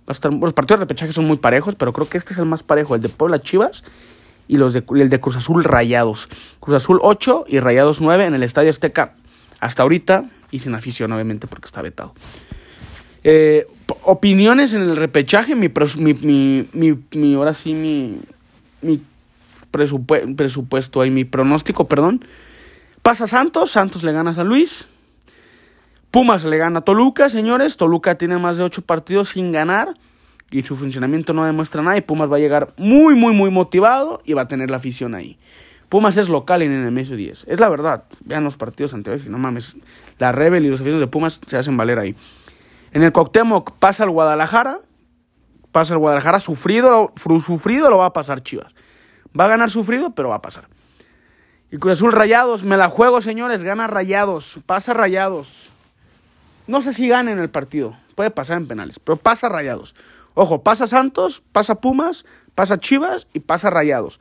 Va 0.00 0.08
a 0.08 0.12
estar, 0.12 0.32
los 0.32 0.52
partidos 0.52 0.80
de 0.80 0.84
repechaje 0.86 1.12
son 1.12 1.26
muy 1.26 1.36
parejos, 1.36 1.76
pero 1.76 1.92
creo 1.92 2.08
que 2.08 2.18
este 2.18 2.32
es 2.32 2.38
el 2.38 2.46
más 2.46 2.62
parejo, 2.62 2.94
el 2.94 3.00
de 3.00 3.08
Puebla 3.08 3.40
Chivas 3.40 3.84
y, 4.48 4.56
los 4.56 4.74
y 4.74 5.00
el 5.00 5.08
de 5.08 5.20
Cruz 5.20 5.36
Azul 5.36 5.62
Rayados. 5.62 6.28
Cruz 6.58 6.76
Azul 6.76 6.98
8 7.02 7.44
y 7.46 7.60
Rayados 7.60 8.00
9 8.00 8.24
en 8.24 8.34
el 8.34 8.42
estadio 8.42 8.70
Azteca 8.70 9.14
hasta 9.60 9.82
ahorita, 9.82 10.24
y 10.50 10.60
sin 10.60 10.74
afición, 10.74 11.12
obviamente, 11.12 11.46
porque 11.46 11.66
está 11.66 11.82
vetado. 11.82 12.12
Eh, 13.24 13.66
opiniones 14.04 14.72
en 14.72 14.82
el 14.82 14.96
repechaje, 14.96 15.54
mi, 15.54 15.70
mi, 15.98 16.68
mi, 16.72 16.98
mi, 17.12 17.34
ahora 17.34 17.54
sí, 17.54 17.74
mi, 17.74 18.18
mi 18.80 19.02
presupuesto 19.70 21.04
y 21.04 21.10
mi 21.10 21.24
pronóstico, 21.24 21.86
perdón. 21.86 22.24
Pasa 23.02 23.26
Santos, 23.26 23.70
Santos 23.70 24.02
le 24.02 24.12
gana 24.12 24.30
a 24.30 24.34
San 24.34 24.48
Luis. 24.48 24.86
Pumas 26.10 26.44
le 26.44 26.56
gana 26.56 26.80
a 26.80 26.82
Toluca, 26.82 27.30
señores. 27.30 27.76
Toluca 27.76 28.16
tiene 28.16 28.38
más 28.38 28.56
de 28.56 28.64
ocho 28.64 28.82
partidos 28.82 29.30
sin 29.30 29.52
ganar. 29.52 29.94
y 30.50 30.62
su 30.62 30.76
funcionamiento 30.76 31.34
no 31.34 31.44
demuestra 31.44 31.82
nada 31.82 31.98
y 31.98 32.00
Pumas 32.00 32.32
va 32.32 32.36
a 32.36 32.40
llegar 32.40 32.72
muy, 32.78 33.14
muy, 33.14 33.34
muy 33.34 33.50
motivado 33.50 34.22
y 34.24 34.32
va 34.32 34.42
a 34.42 34.48
tener 34.48 34.70
la 34.70 34.78
afición 34.78 35.14
ahí. 35.14 35.38
Pumas 35.88 36.16
es 36.16 36.28
local 36.28 36.62
en 36.62 36.72
el 36.72 36.92
MS10. 36.92 37.44
Es 37.46 37.60
la 37.60 37.68
verdad. 37.68 38.04
Vean 38.24 38.44
los 38.44 38.56
partidos 38.56 38.92
anteriores 38.94 39.26
y 39.26 39.30
no 39.30 39.38
mames. 39.38 39.76
La 40.18 40.32
Rebel 40.32 40.66
y 40.66 40.68
los 40.68 40.80
aficionados 40.80 41.06
de 41.06 41.10
Pumas 41.10 41.40
se 41.46 41.56
hacen 41.56 41.76
valer 41.76 41.98
ahí. 41.98 42.14
En 42.92 43.02
el 43.02 43.12
Cuauhtémoc 43.12 43.72
pasa 43.78 44.04
el 44.04 44.10
Guadalajara. 44.10 44.80
Pasa 45.72 45.94
el 45.94 45.98
Guadalajara. 45.98 46.40
Sufrido, 46.40 47.12
sufrido 47.44 47.90
lo 47.90 47.98
va 47.98 48.06
a 48.06 48.12
pasar 48.12 48.42
Chivas. 48.42 48.74
Va 49.38 49.46
a 49.46 49.48
ganar 49.48 49.70
sufrido, 49.70 50.14
pero 50.14 50.28
va 50.28 50.36
a 50.36 50.42
pasar. 50.42 50.68
Y 51.70 51.78
Cruz 51.78 51.94
Azul 51.94 52.12
Rayados. 52.12 52.64
Me 52.64 52.76
la 52.76 52.88
juego, 52.88 53.20
señores. 53.20 53.62
Gana 53.62 53.86
Rayados. 53.86 54.60
Pasa 54.66 54.92
Rayados. 54.94 55.70
No 56.66 56.82
sé 56.82 56.92
si 56.92 57.08
gana 57.08 57.32
en 57.32 57.38
el 57.38 57.48
partido. 57.48 57.96
Puede 58.14 58.30
pasar 58.30 58.58
en 58.58 58.68
penales. 58.68 58.98
Pero 58.98 59.16
pasa 59.16 59.48
Rayados. 59.48 59.94
Ojo, 60.34 60.62
pasa 60.62 60.86
Santos, 60.86 61.42
pasa 61.50 61.80
Pumas, 61.80 62.24
pasa 62.54 62.78
Chivas 62.78 63.26
y 63.32 63.40
pasa 63.40 63.70
Rayados. 63.70 64.20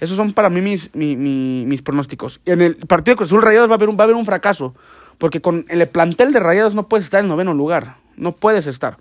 Esos 0.00 0.16
son 0.16 0.32
para 0.32 0.48
mí 0.48 0.60
mis, 0.60 0.94
mis, 0.94 1.82
pronósticos. 1.82 2.40
En 2.44 2.62
el 2.62 2.76
partido 2.76 3.14
de 3.14 3.16
Cruz 3.16 3.30
Azul 3.30 3.42
Rayados 3.42 3.68
va 3.68 3.74
a, 3.74 3.76
haber 3.76 3.88
un, 3.88 3.96
va 3.96 4.02
a 4.02 4.04
haber 4.04 4.16
un 4.16 4.26
fracaso. 4.26 4.74
Porque 5.18 5.40
con 5.40 5.66
el 5.68 5.86
plantel 5.88 6.32
de 6.32 6.40
Rayados 6.40 6.74
no 6.74 6.88
puedes 6.88 7.06
estar 7.06 7.20
en 7.20 7.28
noveno 7.28 7.52
lugar. 7.52 7.96
No 8.16 8.32
puedes 8.32 8.66
estar. 8.66 8.96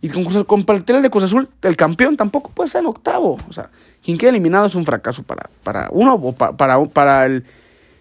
Y 0.00 0.08
con, 0.08 0.24
con 0.44 0.60
el 0.60 0.64
plantel 0.64 1.02
de 1.02 1.10
Cruz 1.10 1.24
Azul, 1.24 1.48
el 1.62 1.76
campeón 1.76 2.16
tampoco 2.16 2.50
puede 2.50 2.66
estar 2.66 2.80
en 2.80 2.86
octavo. 2.86 3.38
O 3.48 3.52
sea, 3.52 3.70
quien 4.02 4.18
quede 4.18 4.30
eliminado 4.30 4.66
es 4.66 4.74
un 4.74 4.84
fracaso 4.84 5.22
para, 5.22 5.48
para 5.62 5.88
uno, 5.92 6.14
o 6.14 6.32
para, 6.32 6.84
para, 6.86 7.26
el, 7.26 7.44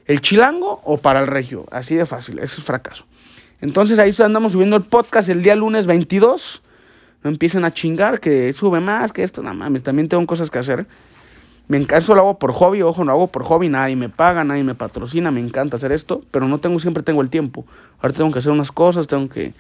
el 0.06 0.22
chilango 0.22 0.82
o 0.84 0.98
para 0.98 1.20
el 1.20 1.28
regio. 1.28 1.66
Así 1.72 1.96
de 1.96 2.06
fácil. 2.06 2.40
Eso 2.40 2.60
es 2.60 2.64
fracaso. 2.64 3.06
Entonces 3.62 4.00
ahí 4.00 4.14
andamos 4.24 4.54
subiendo 4.54 4.76
el 4.76 4.84
podcast 4.84 5.30
el 5.30 5.44
día 5.44 5.56
lunes 5.56 5.86
22. 5.86 6.64
No 7.24 7.30
empiecen 7.30 7.64
a 7.66 7.72
chingar 7.72 8.20
que 8.20 8.52
sube 8.54 8.80
más, 8.80 9.12
que 9.12 9.24
esto, 9.24 9.44
nada 9.44 9.54
mames. 9.54 9.84
También 9.84 10.10
tengo 10.10 10.26
cosas 10.26 10.50
que 10.50 10.58
hacer. 10.58 10.88
Me 11.72 11.78
encanta, 11.78 12.13
lo 12.13 12.20
hago 12.20 12.38
por 12.38 12.51
hobby, 12.51 12.82
ojo, 12.82 13.06
no 13.06 13.13
hago 13.13 13.28
por 13.28 13.46
hobby, 13.46 13.70
nadie 13.70 13.96
me 13.96 14.10
paga, 14.10 14.44
nadie 14.44 14.62
me 14.62 14.75
patrocina, 14.75 15.32
me 15.32 15.40
encanta 15.40 15.78
hacer 15.78 15.94
esto, 15.94 16.22
pero 16.30 16.46
no 16.50 16.58
tengo, 16.58 16.78
siempre 16.80 17.01
tengo 17.01 17.22
el 17.22 17.30
tiempo. 17.30 17.66
Ahora 18.01 18.13
tengo 18.13 18.30
que 18.30 18.40
hacer 18.40 18.51
unas 18.51 18.74
cosas, 18.74 19.08
tengo 19.08 19.30
que 19.30 19.54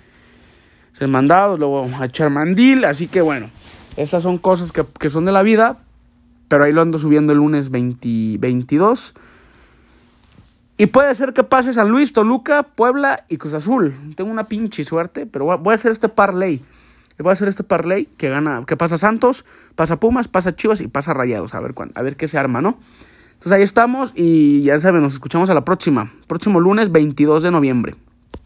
ser 0.91 1.07
mandado, 1.07 1.55
luego 1.55 1.89
a 1.97 2.03
echar 2.07 2.29
mandil, 2.29 2.83
así 2.83 3.07
que 3.07 3.21
bueno, 3.21 3.49
estas 3.95 4.23
son 4.23 4.39
cosas 4.39 4.73
que, 4.73 5.09
son 5.09 5.23
de 5.23 5.31
la 5.31 5.41
vida, 5.41 5.77
pero 6.49 6.65
ahí 6.65 6.73
lo 6.73 6.81
ando 6.81 6.99
subiendo 6.99 7.31
el 7.31 7.37
lunes 7.37 7.71
22. 7.71 9.15
Y 10.75 10.87
puede 10.87 11.15
ser 11.15 11.31
que 11.31 11.45
pase 11.45 11.73
San 11.73 11.91
Luis, 11.91 12.11
Toluca, 12.11 12.63
Puebla 12.63 13.23
y 13.29 13.37
Cruz 13.37 13.53
Azul. 13.53 13.93
Tengo 14.17 14.31
una 14.31 14.47
pinche 14.47 14.83
suerte, 14.83 15.27
pero 15.27 15.57
voy 15.57 15.71
a 15.71 15.75
hacer 15.75 15.93
este 15.93 16.09
parlay 16.09 16.61
voy 17.19 17.31
a 17.31 17.33
hacer 17.33 17.47
este 17.47 17.63
parlay 17.63 18.05
que 18.17 18.29
gana, 18.29 18.63
que 18.65 18.77
pasa 18.77 18.97
Santos, 18.97 19.45
pasa 19.75 19.99
Pumas, 19.99 20.27
pasa 20.27 20.55
Chivas 20.55 20.81
y 20.81 20.87
pasa 20.87 21.13
Rayados. 21.13 21.53
A 21.55 21.59
ver, 21.59 21.73
a 21.95 22.01
ver 22.01 22.15
qué 22.15 22.27
se 22.27 22.37
arma, 22.37 22.61
¿no? 22.61 22.77
Entonces 23.33 23.51
ahí 23.53 23.63
estamos 23.63 24.13
y 24.15 24.63
ya 24.63 24.79
saben, 24.79 25.01
nos 25.01 25.13
escuchamos 25.13 25.49
a 25.49 25.53
la 25.53 25.65
próxima. 25.65 26.11
Próximo 26.27 26.59
lunes 26.59 26.91
22 26.91 27.43
de 27.43 27.51
noviembre. 27.51 27.95